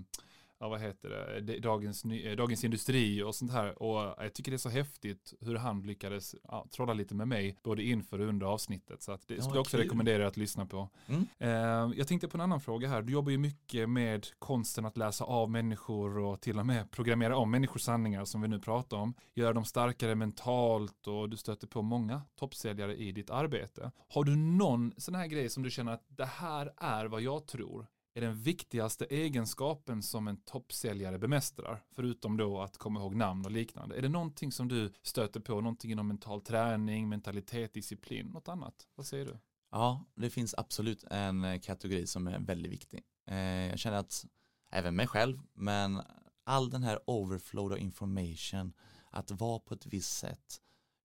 [0.61, 3.83] ja, vad heter det, Dagens, eh, Dagens Industri och sånt här.
[3.83, 7.57] Och jag tycker det är så häftigt hur han lyckades ja, trolla lite med mig,
[7.63, 9.01] både inför och under avsnittet.
[9.01, 10.89] Så att det Ja, skulle jag också rekommendera att lyssna på.
[11.07, 11.27] Mm.
[11.37, 13.01] Eh, jag tänkte på en annan fråga här.
[13.01, 17.37] Du jobbar ju mycket med konsten att läsa av människor och till och med programmera
[17.37, 19.13] om människors sanningar som vi nu pratar om.
[19.33, 23.91] Göra dem starkare mentalt och du stöter på många toppsäljare i ditt arbete.
[24.07, 27.47] Har du någon sån här grej som du känner att det här är vad jag
[27.47, 31.83] tror är den viktigaste egenskapen som en toppsäljare bemästrar?
[31.91, 33.97] Förutom då att komma ihåg namn och liknande.
[33.97, 35.53] Är det någonting som du stöter på?
[35.53, 38.87] Någonting inom mental träning, mentalitet, disciplin, något annat?
[38.95, 39.39] Vad säger du?
[39.71, 43.03] Ja, det finns absolut en eh, kategori som är väldigt viktig.
[43.27, 44.25] Eh, jag känner att
[44.71, 46.01] även mig själv, men
[46.43, 48.73] all den här overflow of information,
[49.11, 50.61] att vara på ett visst sätt,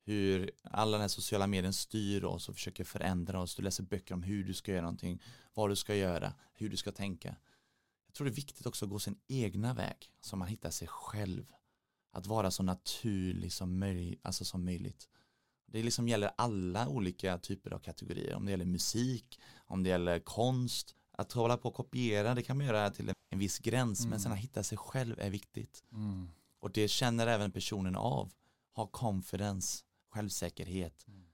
[0.07, 3.55] hur alla den här sociala medien styr oss och försöker förändra oss.
[3.55, 5.23] Du läser böcker om hur du ska göra någonting,
[5.55, 7.37] vad du ska göra, hur du ska tänka.
[8.07, 10.89] Jag tror det är viktigt också att gå sin egna väg, så man hittar sig
[10.89, 11.53] själv.
[12.13, 15.09] Att vara så naturlig som, möj- alltså som möjligt.
[15.67, 18.35] Det liksom gäller alla olika typer av kategorier.
[18.35, 20.95] Om det gäller musik, om det gäller konst.
[21.13, 24.01] Att hålla på och kopiera, det kan man göra till en, en viss gräns.
[24.01, 24.11] Mm.
[24.11, 25.85] Men sen att hitta sig själv är viktigt.
[25.93, 26.29] Mm.
[26.61, 28.33] Och det känner även personen av.
[28.73, 29.85] Ha confidence,
[30.17, 31.05] självsäkerhet.
[31.09, 31.27] Mm.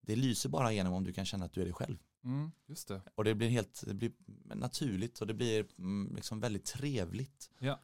[0.00, 1.98] Det lyser bara igenom om du kan känna att du är dig själv.
[2.24, 3.00] Mm, just det.
[3.14, 4.12] Och det blir helt det blir
[4.54, 7.50] naturligt och det blir mm, liksom väldigt trevligt.
[7.58, 7.80] Ja.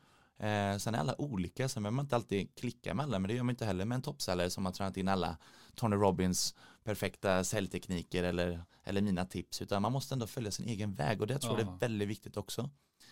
[0.47, 3.35] Eh, sen är alla olika, sen behöver man inte alltid klicka med alla, men det
[3.35, 5.39] gör man inte heller med en toppsäljare som har tränat in alla
[5.75, 10.95] Tony Robbins perfekta säljtekniker eller, eller mina tips, utan man måste ändå följa sin egen
[10.95, 11.75] väg och det tror jag Ja.
[11.75, 12.71] är väldigt viktigt också.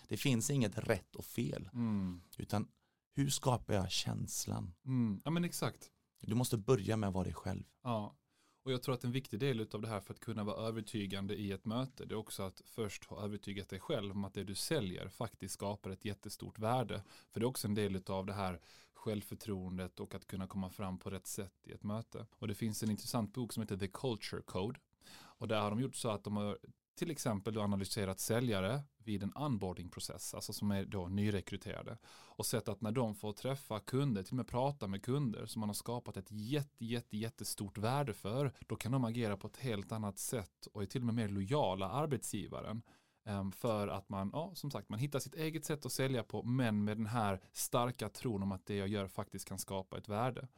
[0.09, 2.23] Det finns inget rätt och fel, Mm.
[2.39, 2.69] utan
[3.15, 4.75] hur skapar jag känslan?
[4.85, 5.21] Mm.
[5.25, 5.91] Ja men exakt.
[6.21, 7.63] Du måste börja med att vara dig själv.
[7.83, 8.17] Ja.
[8.63, 11.35] Och jag tror att en viktig del av det här för att kunna vara övertygande
[11.35, 14.45] i ett möte det är också att först ha övertygat dig själv om att det
[14.45, 17.03] du säljer faktiskt skapar ett jättestort värde.
[17.31, 18.61] För det är också en del av det här
[18.95, 22.27] självförtroendet och att kunna komma fram på rätt sätt i ett möte.
[22.39, 24.81] Och det finns en intressant bok som heter The Culture Code.
[25.13, 26.59] Och där har de gjort så att de har
[27.01, 31.99] till exempel då analyserat säljare vid en onboardingprocess, alltså som är då nyrekryterade.
[32.09, 35.61] Och sett att när de får träffa kunder, till och med prata med kunder som
[35.61, 39.57] man har skapat ett jätte, jätte, jättestort värde för, då kan de agera på ett
[39.57, 42.83] helt annat sätt och är till och med mer lojala arbetsgivaren.
[43.25, 46.43] Ehm, för att man, ja, som sagt, man hittar sitt eget sätt att sälja på,
[46.43, 50.09] men med den här starka tron om att det jag gör faktiskt kan skapa ett
[50.09, 50.49] värde.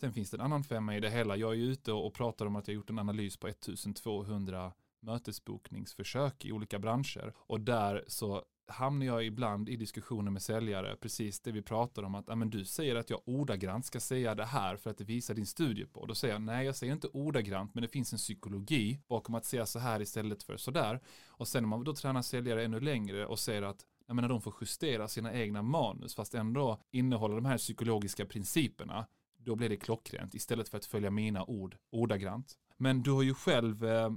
[0.00, 1.36] Sen finns det en annan femma i det hela.
[1.36, 6.52] Jag är ute och pratar om att jag gjort en analys på 1200 mötesbokningsförsök i
[6.52, 7.32] olika branscher.
[7.36, 12.14] Och där så hamnar jag ibland i diskussioner med säljare, precis det vi pratar om,
[12.14, 15.04] att ja, men du säger att jag ordagrant ska säga det här för att det
[15.04, 16.06] visar din studie på.
[16.06, 19.44] Då säger jag, nej jag säger inte ordagrant, men det finns en psykologi bakom att
[19.44, 21.00] säga så här istället för så där.
[21.28, 24.40] Och sen om man då tränar säljare ännu längre och säger att jag menar, de
[24.40, 29.06] får justera sina egna manus, fast ändå innehåller de här psykologiska principerna,
[29.38, 32.58] då blir det klockrent istället för att följa mina ord ordagrant.
[32.76, 34.10] Men du har ju själv eh,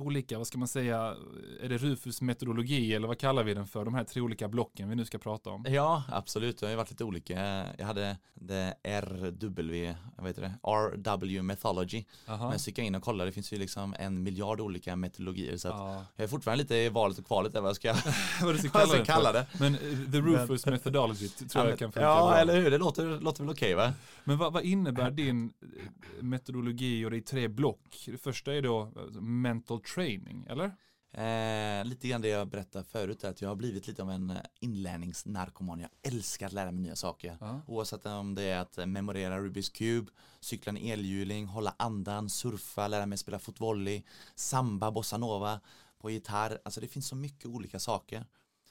[0.00, 1.16] olika, vad ska man säga,
[1.60, 4.88] är det Rufus metodologi eller vad kallar vi den för, de här tre olika blocken
[4.88, 5.64] vi nu ska prata om?
[5.68, 6.58] Ja, absolut.
[6.58, 7.66] Det har ju varit lite olika.
[7.78, 10.52] Jag hade det RW, vad heter det?
[10.62, 12.04] RW Methodology.
[12.28, 12.44] Aha.
[12.44, 15.56] Men jag gick in och kollade, det finns ju liksom en miljard olika metodologier.
[15.56, 17.92] Så att Ja, jag är fortfarande lite i valet och kvalet där vad jag ska,
[18.42, 19.46] vad ska vad jag kalla ska kalla det.
[19.60, 19.80] Men eh,
[20.12, 22.36] the Rufus methodology t- tror jag kan funka ja, bra.
[22.36, 22.70] eller hur?
[22.70, 23.92] Det låter, låter väl okej va?
[24.24, 28.04] Men vad, vad innebär din eh, metodologi och det är tre block?
[28.06, 30.72] Det första är då eh, mental training, eller?
[31.12, 34.30] Eh, lite grann det jag berättade förut är att jag har blivit lite av en
[34.30, 35.80] eh, inlärningsnarkoman.
[35.80, 37.36] Jag älskar att lära mig nya saker.
[37.40, 37.60] Ja.
[37.66, 42.88] Oavsett om det är att eh, memorera Rubiks kub, cykla en elhjuling, hålla andan, surfa,
[42.88, 44.02] lära mig spela fotvolley,
[44.34, 45.60] samba, bossanova
[45.98, 46.60] på gitarr.
[46.64, 48.26] Alltså det finns så mycket olika saker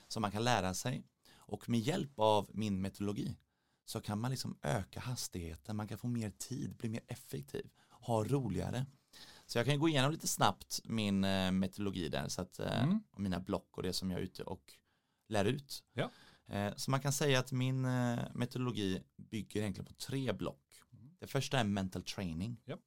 [0.07, 1.03] som man kan lära sig.
[1.35, 3.37] Och med hjälp av min metodologi
[3.85, 8.23] så kan man liksom öka hastigheten, man kan få mer tid, bli mer effektiv, ha
[8.23, 8.85] roligare.
[9.49, 13.03] Så jag kan gå igenom lite snabbt min eh, metodologi där, så att, eh, Mm.
[13.11, 14.73] och mina block och det som jag är ute och
[15.27, 15.83] lär ut.
[15.93, 16.11] Ja.
[16.47, 20.81] Eh, så man kan säga att min eh, metodologi bygger egentligen på tre block.
[20.93, 21.15] Mm.
[21.19, 22.61] Det första är mental training.
[22.65, 22.77] Ja.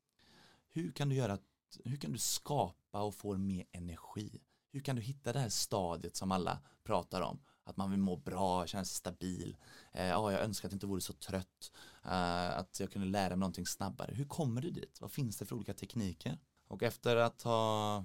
[0.72, 1.38] Hur kan du göra,
[1.84, 4.40] hur kan du skapa och få mer energi?
[4.72, 7.42] Hur kan du hitta det här stadiet som alla pratar om?
[7.64, 9.56] Att man vill må bra, känna sig stabil.
[9.92, 11.72] Eh, ja, jag önskar att jag inte vore så trött.
[12.04, 14.14] Eh, att jag kunde lära mig någonting snabbare.
[14.14, 15.00] Hur kommer du dit?
[15.00, 16.38] Vad finns det för olika tekniker?
[16.72, 18.04] Och efter att ha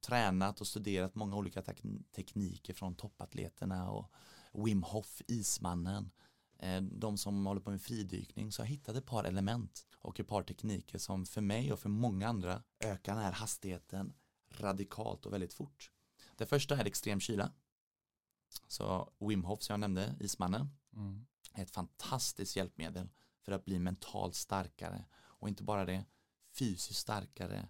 [0.00, 4.12] tränat och studerat många olika tek- tekniker från toppatleterna och
[4.52, 6.10] Wim Hof, ismannen,
[6.58, 10.28] eh, de som håller på med fridykning, så jag hittat ett par element och ett
[10.28, 14.12] par tekniker som för mig och för många andra ökar den här hastigheten
[14.50, 15.90] radikalt och väldigt fort.
[16.36, 17.52] Det första är extrem kyla.
[18.68, 21.26] Så Wim Hof som jag nämnde, ismannen, Mm.
[21.52, 23.08] är ett fantastiskt hjälpmedel
[23.40, 25.04] för att bli mentalt starkare.
[25.20, 26.04] Och inte bara det,
[26.58, 27.68] fysiskt starkare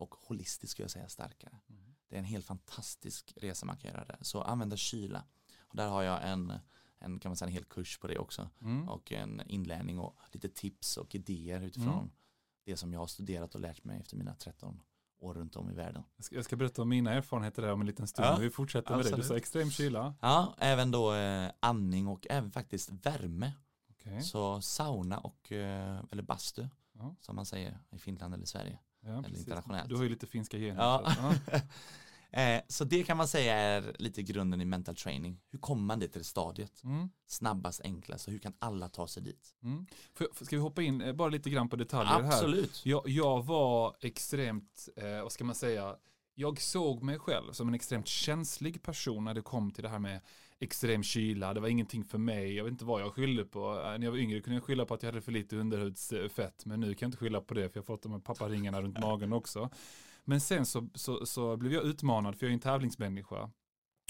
[0.00, 1.58] och holistiskt skulle jag säga starkare.
[1.70, 1.94] Mm.
[2.08, 4.18] Det är en helt fantastisk resa man kan göra där.
[4.20, 5.24] Så använda kyla.
[5.60, 6.52] Och där har jag en,
[6.98, 8.50] en, kan man säga, en hel kurs på det också.
[8.60, 8.88] Mm.
[8.88, 12.10] Och en inlärning och lite tips och idéer utifrån Mm.
[12.64, 14.82] det som jag har studerat och lärt mig efter mina 13
[15.18, 16.02] år runt om i världen.
[16.16, 18.28] Jag, ska, jag ska berätta om mina erfarenheter där om en liten stund.
[18.28, 19.16] Ja, vi fortsätter med det.
[19.16, 20.14] Du sa extrem kyla.
[20.20, 23.52] Ja, även då eh, andning och även faktiskt värme.
[23.90, 24.22] Okej.
[24.22, 27.14] Så sauna och, eh, eller bastu Ja.
[27.20, 28.78] som man säger i Finland eller Sverige.
[29.04, 29.88] Ja, internationellt.
[29.88, 30.82] Du har ju lite finska gener.
[30.82, 31.14] Ja.
[31.46, 31.56] så.
[32.32, 35.40] Eh, så det kan man säga är lite grunden i mental training.
[35.50, 36.84] Hur kommer man dit till det stadiet?
[36.84, 37.08] Mm.
[37.26, 39.54] Snabbast, enklast och hur kan alla ta sig dit?
[39.62, 39.86] Mm.
[40.14, 42.32] Får jag- Ska vi hoppa in eh, bara lite grann på detaljer här?
[42.32, 42.86] Absolut.
[42.86, 45.96] Jag, jag var extremt, eh, vad ska man säga,
[46.34, 49.98] jag såg mig själv som en extremt känslig person när det kom till det här
[49.98, 50.20] med
[50.60, 51.54] extrem kyla.
[51.54, 52.56] Det var ingenting för mig.
[52.56, 53.70] Jag vet inte vad jag skyllde på.
[53.70, 56.66] Äh, när jag var yngre kunde jag skylla på att jag hade för lite underhudsfett.
[56.66, 58.82] Men nu kan jag inte skylla på det för jag har fått de här papparingarna
[58.82, 59.70] runt magen också.
[60.24, 63.50] Men sen så, så, så blev jag utmanad för jag är en tävlingsmänniska.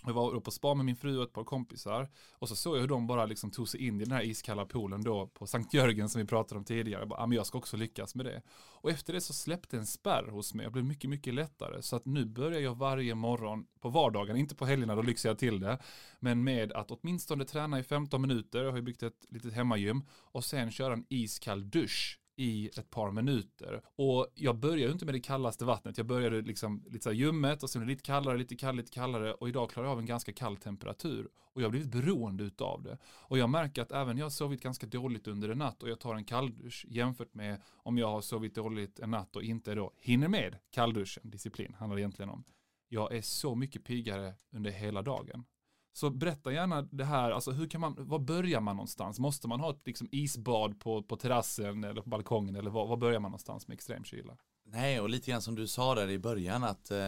[0.07, 2.77] Jag var då på spa med min fru och ett par kompisar och så såg
[2.77, 5.47] jag hur de bara liksom tog sig in i den här iskalla poolen då på
[5.47, 7.01] Sankt Jörgen som vi pratade om tidigare.
[7.01, 8.43] Jag bara, ah, men jag ska också lyckas med det.
[8.75, 10.65] Och efter det så släppte en spärr hos mig.
[10.65, 11.83] Jag blev mycket, mycket lättare.
[11.83, 15.39] Så att nu börjar jag varje morgon på vardagen, inte på helgerna, då lyxar jag
[15.39, 15.79] till det.
[16.19, 20.03] Men med att åtminstone träna i 15 minuter, jag har ju byggt ett litet hemmagym,
[20.13, 23.83] och sen köra en iskall dusch i ett par minuter.
[23.97, 25.99] Och jag började ju inte med det kallaste vattnet.
[25.99, 29.35] Jag började liksom lite så här ljummet och sen lite kallare, lite kallare, lite kallare.
[29.35, 31.29] Och idag klarar jag av en ganska kall temperatur.
[31.53, 32.99] Och jag har blivit beroende utav det.
[33.05, 36.01] Och jag märker att även jag har sovit ganska dåligt under en natt och jag
[36.01, 39.93] tar en kalldusch jämfört med om jag har sovit dåligt en natt och inte då
[39.97, 41.31] hinner med kallduschen.
[41.31, 42.45] Disciplin handlar det egentligen om.
[42.89, 45.45] Jag är så mycket piggare under hela dagen.
[45.93, 49.19] Så berätta gärna det här, alltså hur kan man, var börjar man någonstans?
[49.19, 52.97] Måste man ha ett liksom isbad på, på terrassen eller på balkongen eller var, var
[52.97, 54.37] börjar man någonstans med extrem kyla?
[54.73, 56.99] Nej, och lite grann som du sa där i början att eh,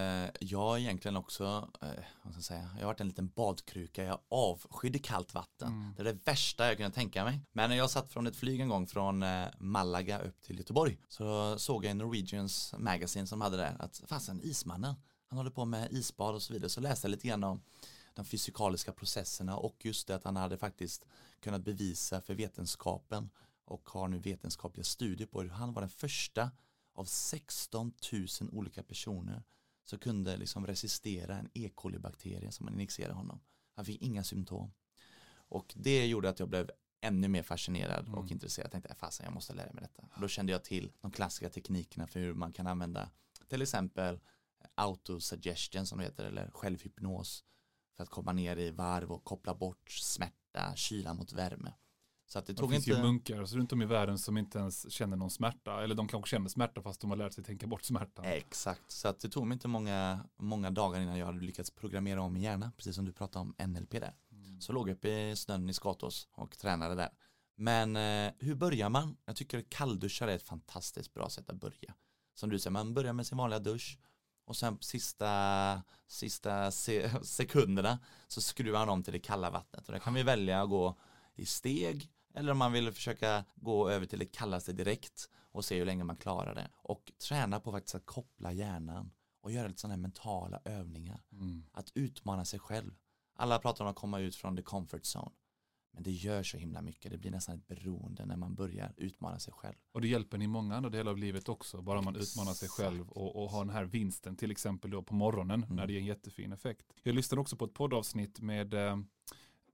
[0.41, 1.89] jag egentligen också, eh,
[2.23, 5.69] vad ska jag säga, jag har varit en liten badkruka, jag avskydde kallt vatten.
[5.69, 5.95] Mm.
[5.97, 7.41] Det är det värsta jag kunde tänka mig.
[7.53, 10.99] Men när jag satt från ett flyg en gång från eh, Malaga upp till Göteborg
[11.09, 14.95] så såg jag i Norwegians Magazine som hade där att fasen ismannen,
[15.29, 16.71] han håller på med isbad och så vidare.
[16.71, 17.63] Så läste jag lite grann om
[18.15, 21.07] de fysikaliska processerna och just det att han hade faktiskt
[21.41, 23.31] kunnat bevisa för vetenskapen
[23.65, 26.51] och har nu vetenskapliga studier på hur han var den första
[26.95, 29.43] av 16 000 olika personer
[29.85, 31.71] som kunde liksom resistera en E.
[31.75, 33.41] coli-bakterie som man injicerade honom.
[33.75, 34.73] Han fick inga symptom.
[35.35, 36.71] Och det gjorde att jag blev
[37.01, 38.33] ännu mer fascinerad och Mm.
[38.33, 38.65] intresserad.
[38.65, 40.09] Jag tänkte, fasen jag måste lära mig detta.
[40.15, 43.11] Och då kände jag till de klassiska teknikerna för hur man kan använda
[43.49, 44.21] till exempel
[44.75, 47.45] autosuggestion som det heter eller självhypnos
[47.97, 51.73] för att komma ner i varv och koppla bort smärta, kyla mot värme.
[52.27, 52.99] Så att det Det tog finns inte...
[53.01, 55.83] ju munkar så runt om i världen som inte ens känner någon smärta.
[55.83, 58.25] Eller de kanske känner smärta fast de har lärt sig tänka bort smärtan.
[58.25, 62.23] Exakt, så att det tog mig inte många, många dagar innan jag hade lyckats programmera
[62.23, 64.15] om min hjärna, precis som du pratade om NLP där.
[64.33, 64.61] Mm.
[64.61, 67.11] Så låg jag uppe i snön i Skatås och tränade där.
[67.57, 69.17] Men eh, hur börjar man?
[69.25, 71.95] Jag tycker kallduschar är ett fantastiskt bra sätt att börja.
[72.35, 73.99] Som du säger, man börjar med sin vanliga dusch
[74.45, 79.87] och sen sista, sista se sekunderna så skruvar man om till det kalla vattnet.
[79.87, 80.99] Och där kan vi välja att gå
[81.35, 85.79] i steg eller om man vill försöka gå över till det kallaste direkt och se
[85.79, 86.71] hur länge man klarar det.
[86.75, 91.25] Och träna på faktiskt att koppla hjärnan och göra lite sådana här mentala övningar.
[91.33, 91.65] Mm.
[91.73, 92.95] Att utmana sig själv.
[93.37, 95.31] Alla pratar om att komma ut från the comfort zone.
[95.95, 97.11] Men det gör så himla mycket.
[97.13, 99.75] Det blir nästan ett beroende när man börjar utmana sig själv.
[99.93, 101.83] Och det hjälper en i många andra delar av livet också.
[101.83, 105.15] Bara man utmanar sig själv och, och har den här vinsten till exempel då på
[105.15, 105.77] morgonen Mm.
[105.77, 106.87] när det ger en jättefin effekt.
[107.03, 108.99] Jag lyssnade också på ett poddavsnitt med eh,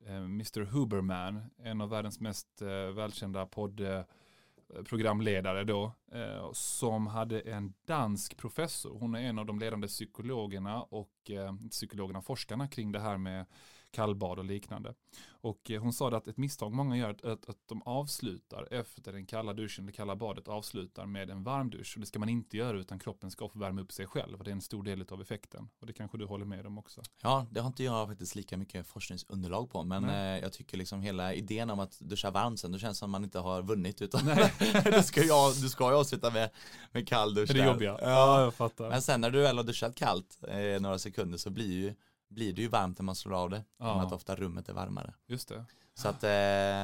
[0.06, 0.60] eh, Mr.
[0.64, 8.98] Huberman, en av världens mest eh, välkända poddprogramledare då, eh, som hade en dansk professor.
[8.98, 13.46] Hon är en av de ledande psykologerna och eh, psykologerna, forskarna kring det här med
[13.90, 14.94] kallbad och liknande.
[15.40, 19.12] Och eh, hon sa att ett misstag många gör att, att, att de avslutar efter
[19.12, 21.92] den kalla duschen, det kalla badet avslutar med en varm dusch.
[21.96, 24.38] Och det ska man inte göra utan kroppen ska få värma upp sig själv.
[24.38, 25.68] Och det är en stor del av effekten.
[25.80, 27.02] Och det kanske du håller med om också.
[27.22, 29.82] Ja, det har inte jag faktiskt lika mycket forskningsunderlag på.
[29.84, 30.38] Men Nej.
[30.38, 33.10] eh, jag tycker liksom hela idén om att duscha varmt sen, då känns det som
[33.10, 34.02] man inte har vunnit.
[34.02, 34.20] Utan
[34.84, 36.50] du ska ju av- du ska ju avsluta med,
[36.92, 37.50] med kall dusch.
[37.50, 37.66] Är det där.
[37.66, 37.98] jobbiga?
[38.02, 38.40] Ja.
[38.40, 38.88] jag fattar.
[38.90, 41.94] Men sen när du väl har duschat kallt eh, några sekunder så blir, ju,
[42.28, 43.64] blir det ju varmt när man slår av det.
[43.78, 44.02] Ja.
[44.02, 45.14] Att ofta rummet är varmare.
[45.26, 45.64] Just det.
[45.94, 46.28] Så att, eh,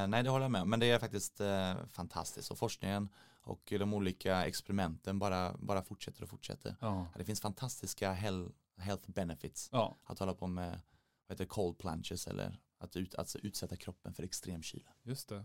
[0.09, 0.71] nej det håller jag med om.
[0.71, 2.51] Men det är faktiskt eh, fantastiskt.
[2.51, 3.09] Och forskningen
[3.43, 6.77] och de olika experimenten bara, bara fortsätter och fortsätter.
[6.81, 7.07] Ja.
[7.17, 8.13] Det finns fantastiska
[8.77, 9.97] health benefits Ja.
[10.05, 10.71] att hålla på med
[11.27, 14.91] vad heter cold plunges eller att, ut, att utsätta kroppen för extrem kyla.
[15.03, 15.45] Just det.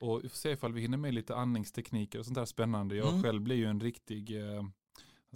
[0.00, 2.96] Och vi får se ifall vi hinner med lite andningstekniker och sånt där spännande.
[2.96, 3.22] Jag Mm.
[3.22, 4.62] själv blir ju en riktig, eh,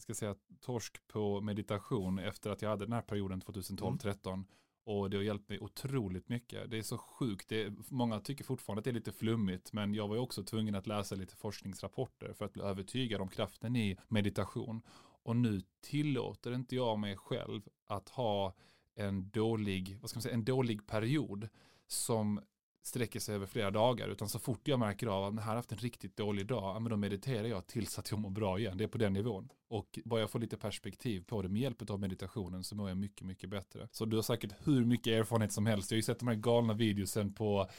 [0.09, 4.45] jag ska säga torsk på meditation efter att jag hade den här perioden 2012-13.
[4.85, 6.71] Och det har hjälpt mig otroligt mycket.
[6.71, 7.49] Det är så sjukt.
[7.49, 9.73] Det är, många tycker fortfarande att det är lite flummigt.
[9.73, 13.29] Men jag var ju också tvungen att läsa lite forskningsrapporter för att bli övertygad om
[13.29, 14.83] kraften i meditation.
[15.23, 18.55] Och nu tillåter inte jag mig själv att ha
[18.95, 21.49] en dålig, vad ska man säga, en dålig period
[21.87, 22.41] som
[22.83, 24.09] sträcker sig över flera dagar.
[24.09, 26.79] Utan så fort jag märker av att jag har haft en riktigt dålig dag, ja,
[26.79, 28.79] men då mediterar jag tills att jag mår bra igen.
[28.79, 29.49] Det är på den nivån.
[29.69, 32.99] Och bara jag får lite perspektiv på det med hjälp av meditationen så mår jag
[32.99, 33.89] mycket, mycket bättre.
[33.91, 35.91] Så du har säkert hur mycket erfarenhet som helst.
[35.91, 37.71] Jag har ju sett de här galna videosen på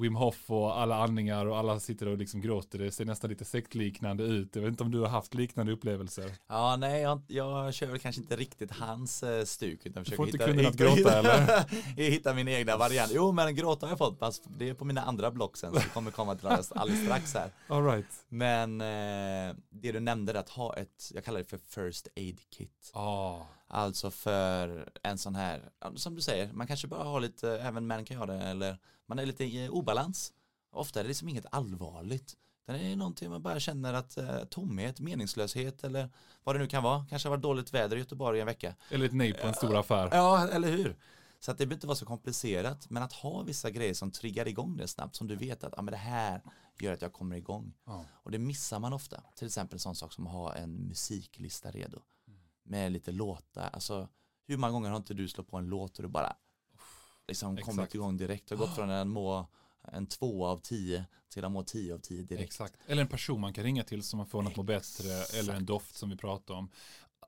[0.00, 2.78] Wim Hof och alla andningar och alla sitter och liksom gråter.
[2.78, 4.56] Det ser nästan lite sektliknande ut.
[4.56, 6.32] Jag vet inte om du har haft liknande upplevelser.
[6.48, 9.86] Ja, nej, jag, jag kör väl kanske inte riktigt hans eh, stuk.
[9.86, 11.64] Utan Du får inte hitta, gråta, eller?
[12.10, 13.12] hitta min egna variant.
[13.14, 14.18] Jo, men gråta har jag fått.
[14.18, 15.72] Fast det är på mina andra block sen.
[15.72, 17.50] Så det kommer komma till alldeles, alldeles strax här.
[17.68, 18.24] All right.
[18.28, 22.90] Men eh, det du nämnde, att ha ett, jag kallar det för first aid kit.
[22.94, 23.38] Ah,
[23.70, 28.04] Alltså för en sån här, som du säger, man kanske bara har lite, även män
[28.04, 30.32] kan ha det, eller man är lite i obalans.
[30.70, 32.36] Ofta är det liksom inget allvarligt.
[32.66, 36.08] Det är någonting man bara känner att eh, tomhet, meningslöshet eller
[36.44, 37.06] vad det nu kan vara.
[37.10, 38.74] Kanske har varit dåligt väder i Göteborg i en vecka.
[38.90, 40.08] eller ett nej på en stor affär.
[40.12, 40.96] Ja, eller hur?
[41.40, 44.48] Så att det behöver inte vara så komplicerat, men att ha vissa grejer som triggar
[44.48, 46.42] igång det snabbt, som du vet att ah, men det här
[46.80, 47.74] gör att jag kommer igång.
[47.84, 48.04] Ja.
[48.12, 49.22] Och det missar man ofta.
[49.34, 51.98] Till exempel en sån sak som att ha en musiklista redo.
[52.68, 53.70] Med lite låtar.
[53.72, 54.08] Alltså,
[54.46, 56.36] hur många gånger har inte du slått på en låt och du bara
[57.28, 57.94] liksom kommit Exakt.
[57.94, 59.46] igång direkt och gått från en må
[59.92, 62.44] en två av tio till att må tio av tio direkt.
[62.44, 62.74] Exakt.
[62.86, 65.38] Eller en person man kan ringa till som man får något må bättre.
[65.38, 66.70] Eller en doft som vi pratar om.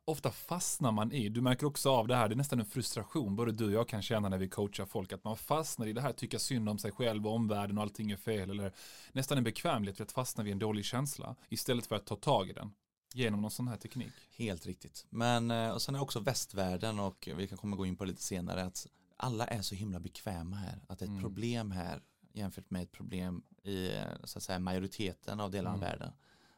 [0.05, 3.37] Ofta fastnar man i, du märker också av det här, det är nästan en frustration,
[3.37, 6.01] både du och jag kan känna när vi coachar folk, att man fastnar i det
[6.01, 8.73] här, tycka synd om sig själv och omvärlden och allting är fel, eller
[9.13, 12.49] nästan en bekvämlighet för att fastna vid en dålig känsla, istället för att ta tag
[12.49, 12.73] i den
[13.15, 14.13] genom någon sån här teknik.
[14.37, 15.07] Helt riktigt.
[15.11, 18.23] Men eh, och sen är också västvärlden och vi kan komma gå in på lite
[18.23, 18.87] senare att
[19.17, 20.81] alla är så himla bekväma här.
[20.89, 21.21] Att ett Mm.
[21.21, 22.01] problem här
[22.33, 23.91] jämfört med ett problem i
[24.25, 25.91] så att säga, majoriteten av delarna av Mm.
[25.91, 26.13] världen.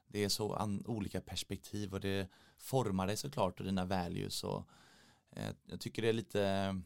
[0.09, 2.29] Det är så an, olika perspektiv och det
[2.59, 4.69] formar dig såklart och dina values och
[5.31, 6.81] eh, jag tycker det är lite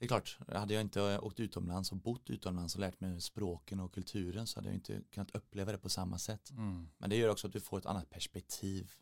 [0.00, 3.80] det är klart, hade jag inte åkt utomlands och bott utomlands och lärt mig språken
[3.80, 6.50] och kulturen så hade jag inte kunnat uppleva det på samma sätt.
[6.50, 6.88] Mm.
[6.98, 8.92] Men det gör också att du får ett annat perspektiv.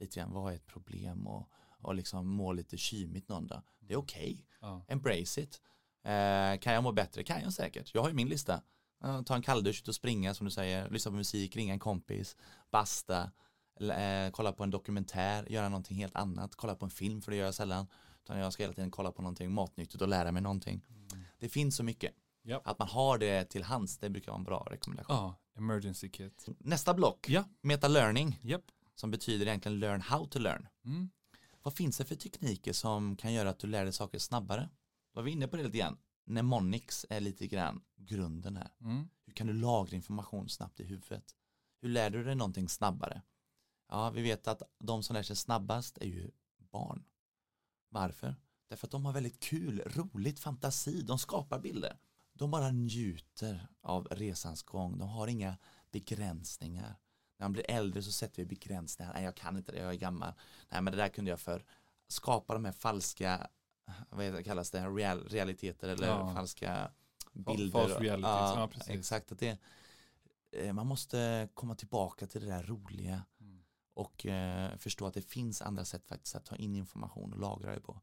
[0.00, 1.48] Lite grann, vad är ett problem och,
[1.80, 3.62] och liksom må lite kymigt någon dag.
[3.80, 4.84] Det är okej, Ja.
[4.88, 5.62] embrace it.
[6.04, 7.24] Eh, kan jag må bättre?
[7.24, 7.94] Kan jag säkert.
[7.94, 8.62] Jag har ju min lista.
[9.04, 11.78] Eh, ta en kalldusch, ut och springa som du säger, lyssna på musik, ringa en
[11.78, 12.36] kompis,
[12.70, 13.30] basta,
[13.80, 17.36] eh, kolla på en dokumentär, göra någonting helt annat, kolla på en film för det
[17.36, 17.86] gör jag sällan.
[18.26, 20.84] Utan jag ska hela tiden kolla på någonting matnyttigt och lära mig någonting.
[21.38, 22.14] Det finns så mycket.
[22.42, 22.62] Ja.
[22.64, 25.16] Att man har det till hands, det brukar vara en bra rekommendation.
[25.16, 26.46] Ja, emergency kit.
[26.58, 28.64] Nästa block, Ja, meta-learning japp.
[28.94, 30.68] som betyder egentligen learn how to learn.
[30.84, 31.10] Mm.
[31.62, 34.68] Vad finns det för tekniker som kan göra att du lär dig saker snabbare?
[35.12, 35.98] Var vi inne på det lite grann?
[36.24, 38.70] Mnemonics är lite grann grunden här.
[38.80, 39.08] Mm.
[39.26, 41.34] Hur kan du lagra information snabbt i huvudet?
[41.80, 43.22] Hur lär du dig någonting snabbare?
[43.88, 46.30] Ja, vi vet att de som lär sig snabbast är ju
[46.72, 47.04] barn.
[48.00, 48.34] Varför?
[48.68, 51.02] Därför att de har väldigt kul, roligt, fantasi.
[51.02, 51.98] De skapar bilder.
[52.32, 54.98] De bara njuter av resans gång.
[54.98, 55.56] De har inga
[55.90, 56.96] begränsningar.
[57.38, 59.12] När man blir äldre så sätter vi begränsningar.
[59.14, 60.32] Nej, jag kan inte det, jag är gammal.
[60.68, 61.64] Nej, men det där kunde jag för.
[62.08, 63.48] Skapa de här falska,
[64.10, 66.34] vad kallas det, real, realiteter eller Ja.
[66.34, 66.90] falska
[67.32, 67.70] bilder.
[67.70, 68.88] false ja, precis.
[68.90, 69.58] Exakt, att det,
[70.52, 73.55] eh, man måste komma tillbaka till det där roliga Mm.
[73.96, 77.74] Och eh, förstå att det finns andra sätt faktiskt att ta in information och lagra
[77.74, 78.00] det på.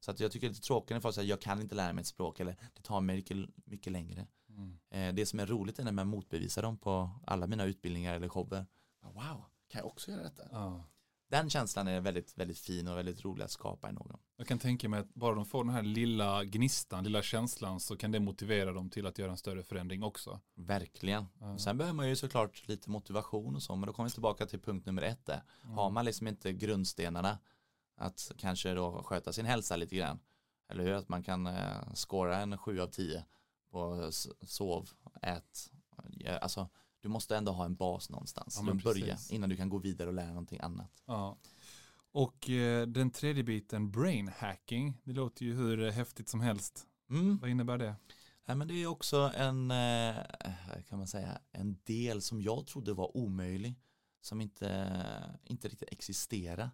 [0.00, 1.92] Så att jag tycker det är lite tråkigt när folk säger jag kan inte lära
[1.92, 4.26] mig ett språk eller det tar mig mycket, mycket längre.
[4.48, 4.78] Mm.
[4.90, 8.28] Eh, det som är roligt är när man motbevisar dem på alla mina utbildningar eller
[8.28, 8.66] shower.
[9.02, 10.48] Wow, kan jag också göra detta?
[10.52, 10.84] Ja.
[11.28, 14.18] Den känslan är väldigt, väldigt fin och väldigt rolig att skapa i någon.
[14.40, 17.96] Jag kan tänka mig att bara de får den här lilla gnistan, lilla känslan så
[17.96, 20.40] kan det motivera dem till att göra en större förändring också.
[20.54, 21.26] Verkligen.
[21.40, 21.58] Ja.
[21.58, 24.60] Sen behöver man ju såklart lite motivation och så, men då kommer vi tillbaka till
[24.60, 25.42] punkt nummer ett där.
[25.64, 25.76] Mm.
[25.76, 27.38] Har man liksom inte grundstenarna
[27.96, 30.20] att kanske då sköta sin hälsa lite grann.
[30.68, 30.92] Eller hur?
[30.92, 33.24] Att man kan eh, skåra en sju av tio
[33.70, 34.10] på
[34.42, 34.90] sov,
[35.22, 35.70] ät.
[36.40, 36.68] Alltså,
[37.00, 38.62] du måste ändå ha en bas någonstans.
[38.66, 41.02] Ja, börja innan du kan gå vidare och lära någonting annat.
[41.06, 41.36] Ja.
[42.12, 46.86] Och eh, den tredje biten, brain hacking, det låter ju hur eh, häftigt som helst.
[47.10, 47.38] Mm.
[47.38, 47.96] Vad innebär det?
[48.44, 50.16] Nej, men det är också en, eh,
[50.88, 53.74] kan man säga, en del som jag trodde var omöjlig.
[54.20, 56.70] Som inte, inte riktigt existerar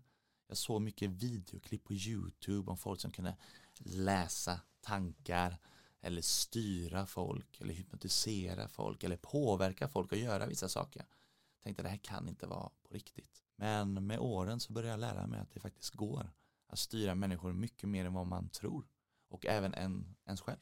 [0.48, 3.36] Jag såg mycket videoklipp på YouTube om folk som kunde
[3.78, 5.58] läsa tankar
[6.00, 11.06] eller styra folk eller hypnotisera folk eller påverka folk att göra vissa saker.
[11.54, 13.45] Jag tänkte det här kan inte vara på riktigt.
[13.56, 16.30] Men med åren så började jag lära mig att det faktiskt går
[16.66, 18.86] att styra människor mycket mer än vad man tror
[19.28, 20.58] och även en, ens själv.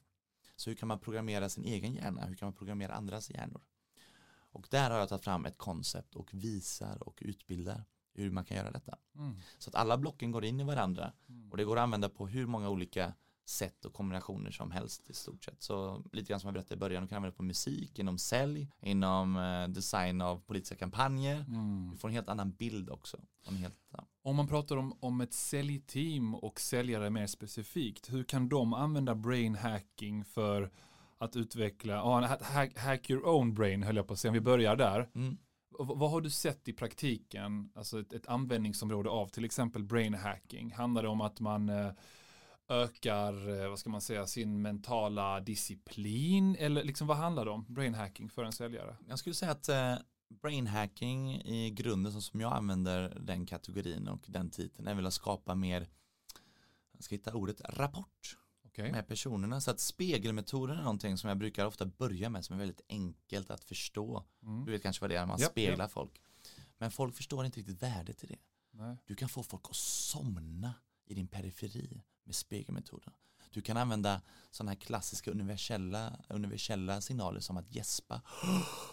[0.57, 2.27] Så hur kan man programmera sin egen hjärna?
[2.27, 3.63] Hur kan man programmera andras hjärnor?
[4.55, 8.57] Och där har jag tagit fram ett koncept och visar och utbildar hur man kan
[8.57, 8.99] göra detta.
[9.15, 9.37] Mm.
[9.59, 11.51] Så att alla blocken går in i varandra Mm.
[11.51, 13.15] och det går att använda på hur många olika
[13.45, 15.63] sätt och kombinationer som helst i stort sett.
[15.63, 18.19] Så lite grann som jag berättade i början, du kan använda det på musik, inom
[18.19, 21.37] sälj, inom eh, design av politiska kampanjer.
[21.49, 21.91] Mm.
[21.93, 23.19] Du får en helt annan bild också.
[23.49, 24.07] En helt, ja.
[24.23, 29.15] Om man pratar om, om ett säljteam och säljare mer specifikt, hur kan de använda
[29.15, 30.71] brain hacking för
[31.19, 34.41] att utveckla, ja, hack, hack your own brain höll jag på att säga, om vi
[34.41, 35.11] börjar där.
[35.15, 35.37] mm.
[35.79, 40.73] Vad har du sett i praktiken, alltså ett, ett användningsområde av till exempel brain hacking?
[40.73, 41.93] Handlar det om att man eh,
[42.83, 46.57] ökar, eh, vad ska man säga, sin mentala disciplin?
[46.57, 48.97] Eller liksom vad handlar det om, brain hacking för en säljare?
[49.09, 49.95] Jag skulle säga att eh,
[50.29, 55.07] brain hacking i grunden så som jag använder den kategorin och den titeln är väl
[55.07, 55.89] att skapa mer,
[56.93, 58.93] jag ska hitta ordet, rapport Okej.
[58.93, 59.61] med personerna.
[59.61, 63.51] Så att spegelmetoden är någonting som jag brukar ofta börja med som är väldigt enkelt
[63.51, 64.25] att förstå.
[64.43, 64.65] Mm.
[64.65, 66.23] Du vet kanske vad det är, man Japp, speglar folk.
[66.79, 68.39] Men folk förstår inte riktigt värdet i det.
[68.71, 68.97] Nej.
[69.05, 70.75] Du kan få folk att somna
[71.07, 73.13] i din periferi med spegelmetoden.
[73.55, 74.21] Du kan använda
[74.51, 78.23] sådana här klassiska universella, universella signaler som att gäspa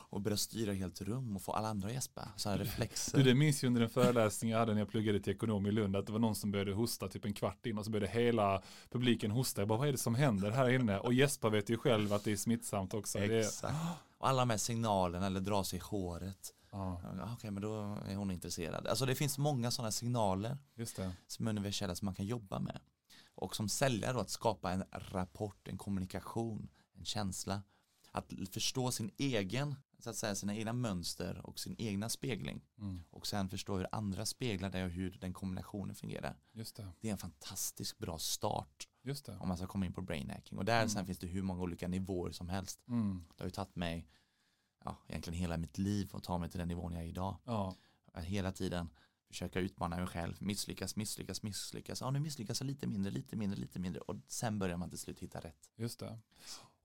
[0.09, 2.29] och börja styra helt rum och få alla andra att gäspa.
[2.35, 3.17] Sådana reflexer.
[3.17, 5.71] Du, det minns jag under en föreläsning jag hade när jag pluggade till ekonom i
[5.71, 8.11] Lund, att det var någon som började hosta typ en kvart in och så började
[8.11, 9.61] hela publiken hosta.
[9.61, 10.99] Jag bara, vad är det som händer här inne?
[10.99, 13.19] Och gäspa vet ju själv att det är smittsamt också.
[13.19, 13.75] Exakt.
[14.17, 16.53] Och alla de här signalerna eller dra sig i håret.
[16.71, 17.01] ja,
[17.33, 18.87] Okej, men då är hon intresserad.
[18.87, 21.11] Alltså det finns många sådana signaler just det.
[21.27, 22.79] som är universella som man kan jobba med.
[23.41, 27.63] Och som säljare då att skapa en rapport, en kommunikation, en känsla.
[28.11, 32.61] Att förstå sin egen, så att säga sina egna mönster och sin egna spegling.
[32.77, 36.35] Mm, Och sen förstå hur andra speglar det och hur den kombinationen fungerar.
[36.53, 36.87] just det.
[36.99, 39.37] Det är en fantastiskt bra start Just det.
[39.37, 40.57] om man ska komma in på brain hacking.
[40.57, 40.89] Och där Mm.
[40.89, 42.79] sen finns det hur många olika nivåer som helst.
[42.87, 44.07] Mm, Det har ju tagit mig,
[44.85, 47.37] ja, egentligen hela mitt liv att ta mig till den nivån jag är idag.
[47.45, 47.75] ja,
[48.15, 48.89] hela tiden
[49.31, 52.01] försöka utmana mig själv, misslyckas, misslyckas, misslyckas.
[52.01, 54.99] Ja, nu misslyckas jag lite mindre, lite mindre, lite mindre och sen börjar man till
[54.99, 55.69] slut hitta rätt.
[55.75, 56.19] just det.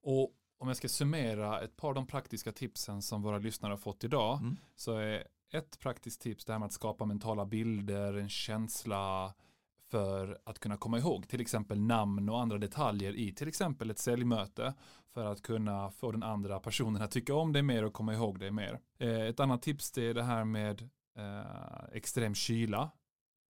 [0.03, 3.77] Och om jag ska summera ett par av de praktiska tipsen som våra lyssnare har
[3.79, 4.57] fått idag, Mm.
[4.75, 9.35] så är ett praktiskt tips det här med att skapa mentala bilder, en känsla
[9.91, 13.99] för att kunna komma ihåg till exempel namn och andra detaljer i till exempel ett
[13.99, 14.75] säljmöte
[15.15, 18.39] för att kunna få den andra personen att tycka om dig mer och komma ihåg
[18.39, 18.81] dig mer.
[18.99, 22.91] Eh, Ett annat tips det är det här med eh, extrem kyla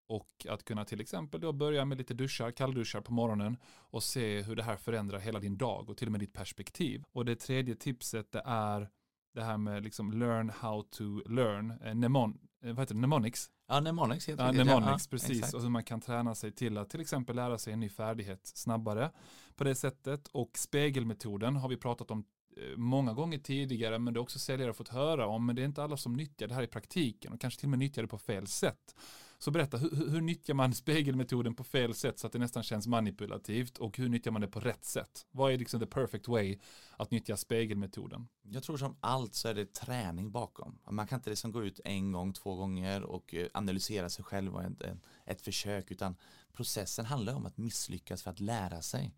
[0.09, 4.43] och att kunna till exempel då börja med lite duschar, kallduschar på morgonen och se
[4.43, 7.05] hur det här förändrar hela din dag och till och med ditt perspektiv.
[7.13, 8.89] Och det tredje tipset det är
[9.35, 13.51] det här med liksom learn how to learn, eh, mnemon, eh, vad heter det, mnemonics.
[13.69, 15.39] Ja, mnemonics helt Ja, mnemonics, Ja, precis.
[15.39, 15.55] exakt.
[15.55, 18.41] Och hur man kan träna sig till att till exempel lära sig en ny färdighet
[18.47, 19.11] snabbare
[19.57, 20.29] på det sättet.
[20.33, 22.25] Och spegelmetoden har vi pratat om
[22.57, 25.67] Eh, många gånger tidigare, men det är också säljare fått höra om, men det är
[25.67, 28.09] inte alla som nyttjar det här i praktiken och kanske till och med nyttjar det
[28.09, 28.95] på fel sätt.
[29.39, 32.87] Så berätta, hur, hur- nyttjar man spegelmetoden på fel sätt så att det nästan känns
[32.87, 35.27] manipulativt och hur nyttjar man det på rätt sätt?
[35.31, 36.59] Vad är liksom the perfect way
[36.97, 38.29] att nyttja spegelmetoden?
[38.43, 40.79] Jag tror som allt så är det träning bakom.
[40.91, 44.55] Man kan inte liksom gå ut en gång, två gånger och eh, analysera sig själv
[44.55, 46.17] och ett, ett, ett försök utan
[46.53, 49.15] processen handlar om att misslyckas för att lära sig.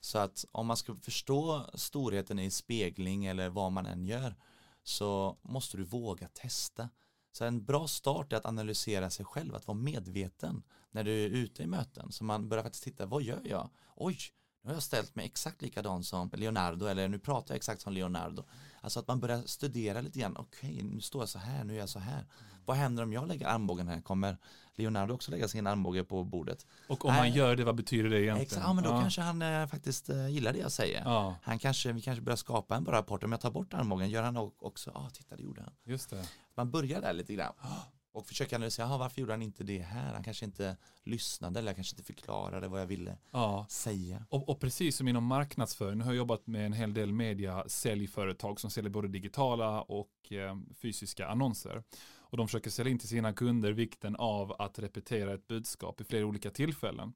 [0.00, 4.36] Så att om man ska förstå storheten i spegling eller vad man än gör
[4.82, 6.88] så måste du våga testa.
[7.32, 11.28] Så en bra start är att analysera sig själv, att vara medveten när du är
[11.28, 12.12] ute i möten.
[12.12, 13.70] Så man börjar faktiskt titta, vad gör jag?
[13.96, 14.18] Oj,
[14.62, 17.92] nu har jag ställt mig exakt likadan som Leonardo eller nu pratar jag exakt som
[17.92, 18.44] Leonardo.
[18.80, 21.78] Alltså att man börjar studera lite grann, okej nu står jag så här, nu är
[21.78, 22.24] jag så här.
[22.64, 24.00] Vad händer om jag lägger armbågen här?
[24.00, 24.36] Kommer
[24.74, 26.66] Leonardo också lägga sin armbåge på bordet?
[26.88, 27.20] Och om Nej.
[27.20, 28.42] man gör det, vad betyder det egentligen?
[28.42, 31.02] Exakt, ja men då kanske han eh, faktiskt eh, gillar det jag säger.
[31.04, 34.10] Ja, Han kanske, vi kanske börjar skapa en bra rapport, om jag tar bort armbågen,
[34.10, 35.72] gör han också, ja ah, titta det gjorde han.
[35.84, 36.28] just det.
[36.54, 37.52] Man börjar där lite grann
[38.18, 40.12] och försöker analysera, varför gjorde han inte det här?
[40.14, 43.66] Han kanske inte lyssnade eller jag kanske inte förklarade vad jag ville Ja.
[43.68, 44.26] säga.
[44.28, 47.64] Och, och precis som inom marknadsföring, nu har jag jobbat med en hel del media
[47.66, 51.82] säljföretag som säljer både digitala och eh, fysiska annonser.
[52.30, 56.04] Och de försöker sälja in till sina kunder vikten av att repetera ett budskap i
[56.04, 57.12] flera olika tillfällen.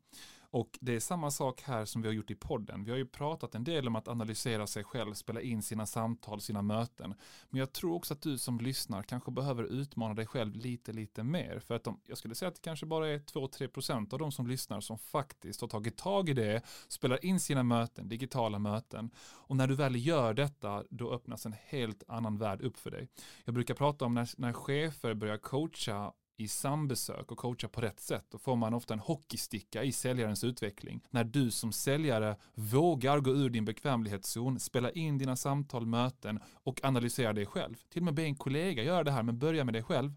[0.52, 2.84] Och det är samma sak här som vi har gjort i podden.
[2.84, 6.40] Vi har ju pratat en del om att analysera sig själv, spela in sina samtal,
[6.40, 7.14] sina möten.
[7.50, 11.22] Men jag tror också att du som lyssnar kanske behöver utmana dig själv lite, lite
[11.22, 11.58] mer.
[11.58, 14.46] För att de, jag skulle säga att det kanske bara är 2-3% av de som
[14.46, 19.10] lyssnar som faktiskt har tagit tag i det, spelar in sina möten, digitala möten.
[19.20, 23.08] Och när du väl gör detta, då öppnas en helt annan värld upp för dig.
[23.44, 28.00] Jag brukar prata om när, när chefer börjar coacha i sambesök och coacha på rätt
[28.00, 31.00] sätt, då får man ofta en hockeysticka i säljarens utveckling.
[31.10, 36.84] När du som säljare vågar gå ur din bekvämlighetszon, spela in dina samtal, möten och
[36.84, 37.74] analysera dig själv.
[37.88, 40.14] Till och med be en kollega göra det här, men börja med dig själv.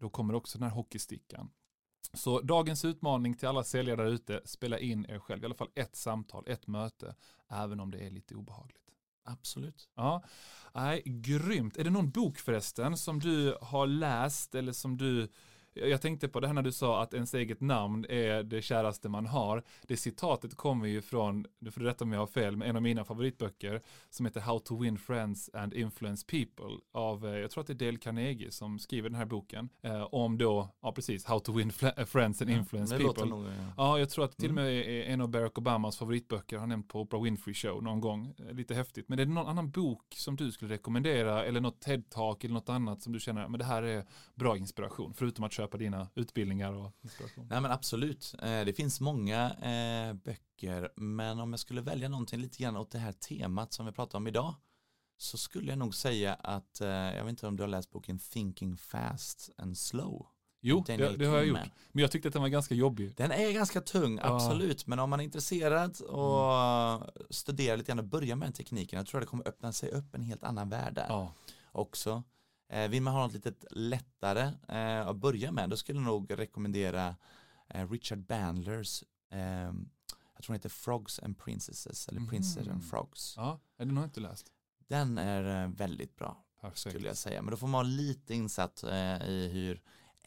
[0.00, 1.50] Då kommer också den här hockeystickan.
[2.12, 5.70] Så dagens utmaning till alla säljare där ute, spela in er själv, i alla fall
[5.74, 7.14] ett samtal, ett möte,
[7.48, 8.89] även om det är lite obehagligt.
[9.24, 9.88] Absolut.
[9.96, 10.22] Ja,
[10.74, 11.76] nej, grymt.
[11.76, 15.28] Är det någon bok förresten som du har läst eller som du
[15.74, 19.08] jag tänkte på det här när du sa att ens eget namn är det käraste
[19.08, 19.62] man har.
[19.82, 22.76] Det citatet kommer ju från, nu får du rätta om jag har fel, men en
[22.76, 27.50] av mina favoritböcker som heter How to win friends and influence people av, eh, jag
[27.50, 30.92] tror att det är Dale Carnegie som skriver den här boken eh, om då, ja
[30.92, 33.24] precis, How to win eh, friends and influence ja, people.
[33.24, 33.74] Nog, ja.
[33.76, 36.88] ja, jag tror att till och med är en av Barack Obamas favoritböcker, har nämnt
[36.88, 38.34] på Oprah Winfrey Show någon gång.
[38.50, 39.08] Lite häftigt.
[39.08, 42.68] Men är det någon annan bok som du skulle rekommendera eller något TED-talk eller något
[42.68, 44.04] annat som du känner, men det här är
[44.34, 47.46] bra inspiration, förutom att köpa dina utbildningar och inspiration?
[47.50, 52.40] Nej men absolut, eh, det finns många eh, böcker, men om jag skulle välja någonting
[52.40, 54.54] lite grann åt det här temat som vi pratar om idag,
[55.16, 58.18] så skulle jag nog säga att, eh, jag vet inte om du har läst boken
[58.18, 60.26] Thinking Fast and Slow.
[60.62, 61.58] Jo, det, det, har jag gjort.
[61.92, 63.14] Men jag tyckte att den var ganska jobbig.
[63.16, 64.86] Den är ganska tung, absolut.
[64.86, 67.08] Men om man är intresserad och mm.
[67.30, 69.90] studerar lite grann och börjar med den tekniken, jag tror att det kommer öppna sig
[69.90, 71.06] upp en helt annan värld där.
[71.08, 71.34] Ja.
[71.72, 72.22] Också.
[72.70, 76.38] Eh, vill man ha något lite lättare eh, att börja med, då skulle jag nog
[76.38, 77.16] rekommendera
[77.68, 79.72] eh, Richard Bandlers eh,
[80.34, 82.72] jag tror den heter Frogs and Princesses eller Princess mm.
[82.72, 83.34] and Frogs.
[83.36, 84.46] Ja, är det nog inte läst?
[84.88, 86.78] Den är väldigt bra Perfekt.
[86.78, 87.42] skulle jag säga.
[87.42, 88.84] Men då får man vara lite insatt
[89.24, 89.82] i hur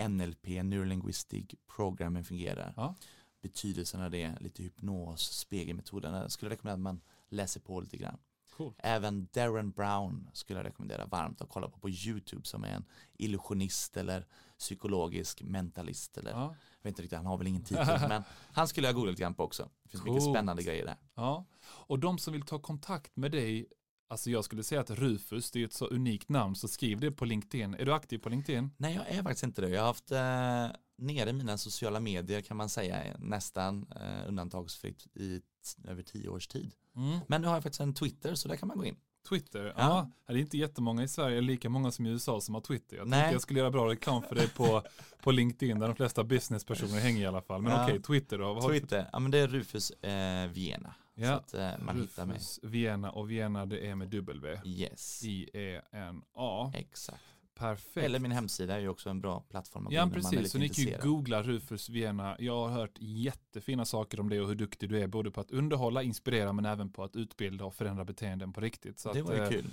[0.10, 2.74] NLP, Neurolinguistic Programming fungerar.
[2.78, 2.96] Ja.
[3.42, 6.14] Betydelsen av det, lite hypnos, spegelmetoden.
[6.14, 8.18] Jag skulle rekommendera att man läser på lite grann.
[8.58, 8.74] Cool.
[8.78, 12.86] Även Darren Brown skulle jag rekommendera varmt att kolla på på YouTube som är en
[13.14, 14.26] illusionist eller
[14.60, 16.42] psykologisk mentalist eller ja.
[16.42, 18.24] jag vet inte riktigt, han har väl ingen titel men
[18.54, 19.70] han skulle jag googla lite grann på också.
[19.84, 20.16] Det finns Coolt.
[20.16, 20.98] mycket spännande grejer där.
[21.16, 23.68] Ja, och de som vill ta kontakt med dig
[24.08, 27.12] Alltså jag skulle säga att Rufus, det är ett så unikt namn, så skriv det
[27.12, 27.74] på LinkedIn.
[27.74, 28.70] Är du aktiv på LinkedIn?
[28.78, 29.70] Nej, jag är faktiskt inte det.
[29.70, 35.42] Jag har haft eh, nere mina sociala medier kan man säga nästan eh, undantagsfritt i
[35.88, 36.72] över tio års tid.
[36.96, 37.20] Mm.
[37.28, 38.96] Men nu har jag faktiskt en Twitter så där kan man gå in.
[39.30, 39.74] Twitter, ja.
[39.78, 40.34] ja.
[40.34, 42.98] Det är inte jättemånga i Sverige, lika många som i USA som har Twitter.
[42.98, 44.84] Jag tänkte jag skulle göra bra reklam för det på,
[45.24, 47.62] på LinkedIn där de flesta businesspersoner hänger i alla fall.
[47.62, 47.84] Men ja.
[47.84, 48.62] okej, Twitter då?
[48.70, 50.96] Twitter, ja men det är Rufus eh, Viena.
[51.16, 51.28] Ja.
[51.28, 52.40] Så att eh, man Rufus hittar mig.
[52.62, 54.60] Viena och Viena det är med W.
[54.66, 55.24] Yes.
[55.24, 56.72] I-E-N-A.
[56.76, 57.24] Exakt.
[57.56, 58.06] Perfekt.
[58.06, 59.88] Eller min hemsida är ju också en bra plattform.
[59.92, 60.52] Ja, precis.
[60.52, 62.36] Så ni kan ju googla Rufus Viena.
[62.40, 65.52] Jag har hört jättefina saker om det och hur duktig du är, både på att
[65.52, 69.00] underhålla, inspirera, men även på att utbilda och förändra beteenden på riktigt.
[69.00, 69.66] Så det var ju eh, kul.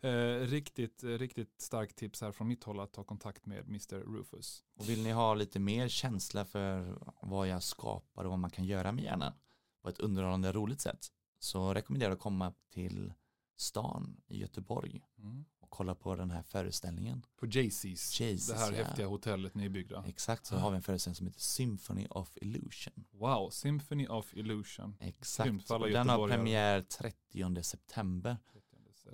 [0.00, 3.96] Eh, riktigt, riktigt starkt tips här från mitt håll att ta kontakt med Mr.
[3.96, 4.64] Rufus.
[4.74, 8.64] Och vill ni ha lite mer känsla för vad jag skapar och vad man kan
[8.64, 9.32] göra med hjärnan
[9.82, 11.08] på ett underhållande roligt sätt
[11.38, 13.12] så rekommenderar jag att komma till
[13.56, 17.26] stan i Göteborg mm kolla på den här föreställningen.
[17.36, 18.84] På Jaycees, det här ja.
[18.84, 20.04] häftiga hotellet nybyggda.
[20.06, 20.58] Exakt, så ah.
[20.58, 23.04] har vi en föreställning som heter Symphony of Illusion.
[23.10, 24.96] Wow, Symphony of Illusion.
[25.00, 28.36] Exakt, den har premiär 30 september.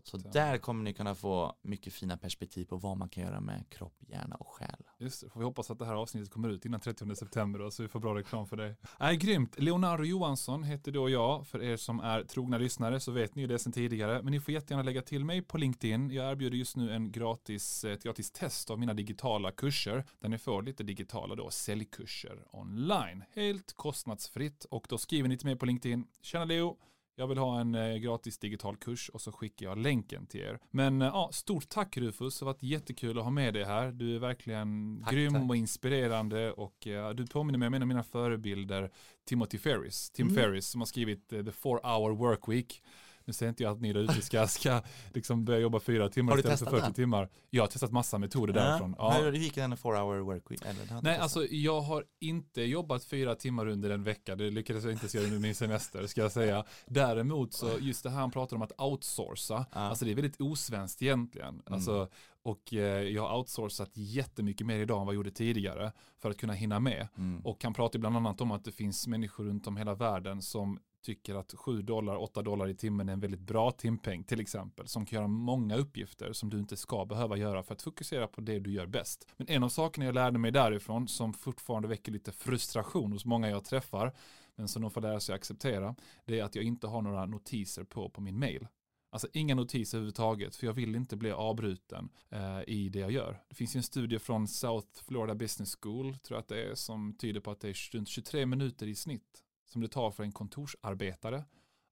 [0.05, 3.69] Så där kommer ni kunna få mycket fina perspektiv på vad man kan göra med
[3.69, 4.83] kropp, hjärna och själ.
[4.99, 7.71] Just det, får vi hoppas att det här avsnittet kommer ut innan 30 september då,
[7.71, 8.77] så vi får bra reklam för det.
[9.01, 11.47] Äh, grymt, Leonardo Johansson heter då jag.
[11.47, 14.23] För er som är trogna lyssnare så vet ni ju det sedan tidigare.
[14.23, 16.11] Men ni får jättegärna lägga till mig på LinkedIn.
[16.11, 20.05] Jag erbjuder just nu en gratis, ett gratis test av mina digitala kurser.
[20.21, 23.25] Där ni får lite digitala då, säljkurser online.
[23.35, 24.65] Helt kostnadsfritt.
[24.65, 26.07] Och då skriver ni till mig på LinkedIn.
[26.23, 26.77] Tjena Leo,
[27.19, 30.59] jag vill ha en eh, gratis digital kurs och så skickar jag länken till er.
[30.71, 33.93] Men eh, ja, stort tack Rufus, det har varit jättekul att ha med dig här.
[33.93, 35.49] Du är verkligen tack, grym tack.
[35.49, 38.91] och inspirerande och eh, du påminner mig om en av mina förebilder,
[39.25, 40.43] Timothy Ferris, Tim mm.
[40.43, 42.83] Ferris, som har skrivit The Four Hour Work Week.
[43.27, 44.83] Nu säger inte jag att ni där ute ska, ska
[45.15, 46.95] liksom börja jobba fyra timmar istället för testat 40 den?
[46.95, 47.29] timmar.
[47.51, 48.95] Jag har testat massa metoder därifrån.
[48.99, 49.19] Ja.
[49.19, 49.25] Ja.
[49.25, 50.61] Hur gick den 4 hour work week?
[50.65, 54.37] Eller, Nej, alltså jag har inte jobbat fyra timmar under en vecka.
[54.37, 56.65] Det lyckades jag inte göra under min semester, ska jag säga.
[56.87, 59.81] Däremot så, just det här han pratar om att outsourca, Ja.
[59.81, 61.63] alltså det är väldigt osvenskt egentligen.
[61.67, 62.09] Alltså,
[62.43, 66.37] och eh, jag har outsourcat jättemycket mer idag än vad jag gjorde tidigare för att
[66.37, 67.09] kunna hinna med.
[67.19, 67.41] Mm.
[67.47, 70.79] Och han pratar bland annat om att det finns människor runt om hela världen som
[71.07, 74.89] tycker att 7 dollar, 8 dollar i timmen är en väldigt bra timpeng till exempel.
[74.89, 78.41] Som kan göra många uppgifter som du inte ska behöva göra för att fokusera på
[78.41, 79.29] det du gör bäst.
[79.37, 83.51] Men en av sakerna jag lärde mig därifrån som fortfarande väcker lite frustration hos många
[83.51, 84.13] jag träffar
[84.57, 85.95] men som de får lära sig acceptera
[86.25, 88.69] det är att jag inte har några notiser på på min mail.
[89.11, 93.43] Alltså inga notiser överhuvudtaget, för jag vill inte bli avbruten eh, i det jag gör.
[93.49, 96.75] Det finns ju en studie från South Florida Business School, tror jag att det är,
[96.75, 100.23] som tyder på att det är runt 23 minuter i snitt som det tar för
[100.23, 101.45] en kontorsarbetare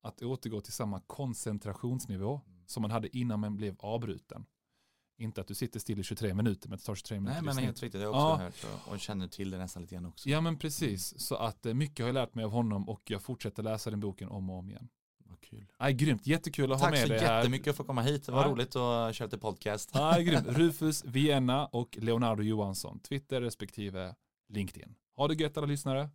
[0.02, 4.46] att återgå till samma koncentrationsnivå som man hade innan man blev avbruten.
[5.18, 7.64] Inte att du sitter still i 23 minuter, men det tar 23 minuter Nej men
[7.64, 8.44] helt riktigt, det har jag också Ja.
[8.44, 8.54] hört
[8.86, 10.28] så, och känner till det nästan lite grann också.
[10.28, 13.22] Ja men precis, så att eh, mycket har jag lärt mig av honom och jag
[13.22, 14.88] fortsätter läsa den boken om och om igen.
[15.26, 15.66] Vad kul.
[15.80, 17.38] Nej, grymt, jättekul att ha Tack med så dig här.
[17.38, 18.50] jättemycket för att komma hit, det var Ja.
[18.50, 19.90] roligt att köra lite podcast.
[19.94, 20.46] Ja, grymt.
[20.48, 24.14] Rufus Vienna och Leonardo Johansson, Twitter respektive
[24.48, 24.94] LinkedIn.
[25.16, 26.10] Ha det gött alla lyssnare.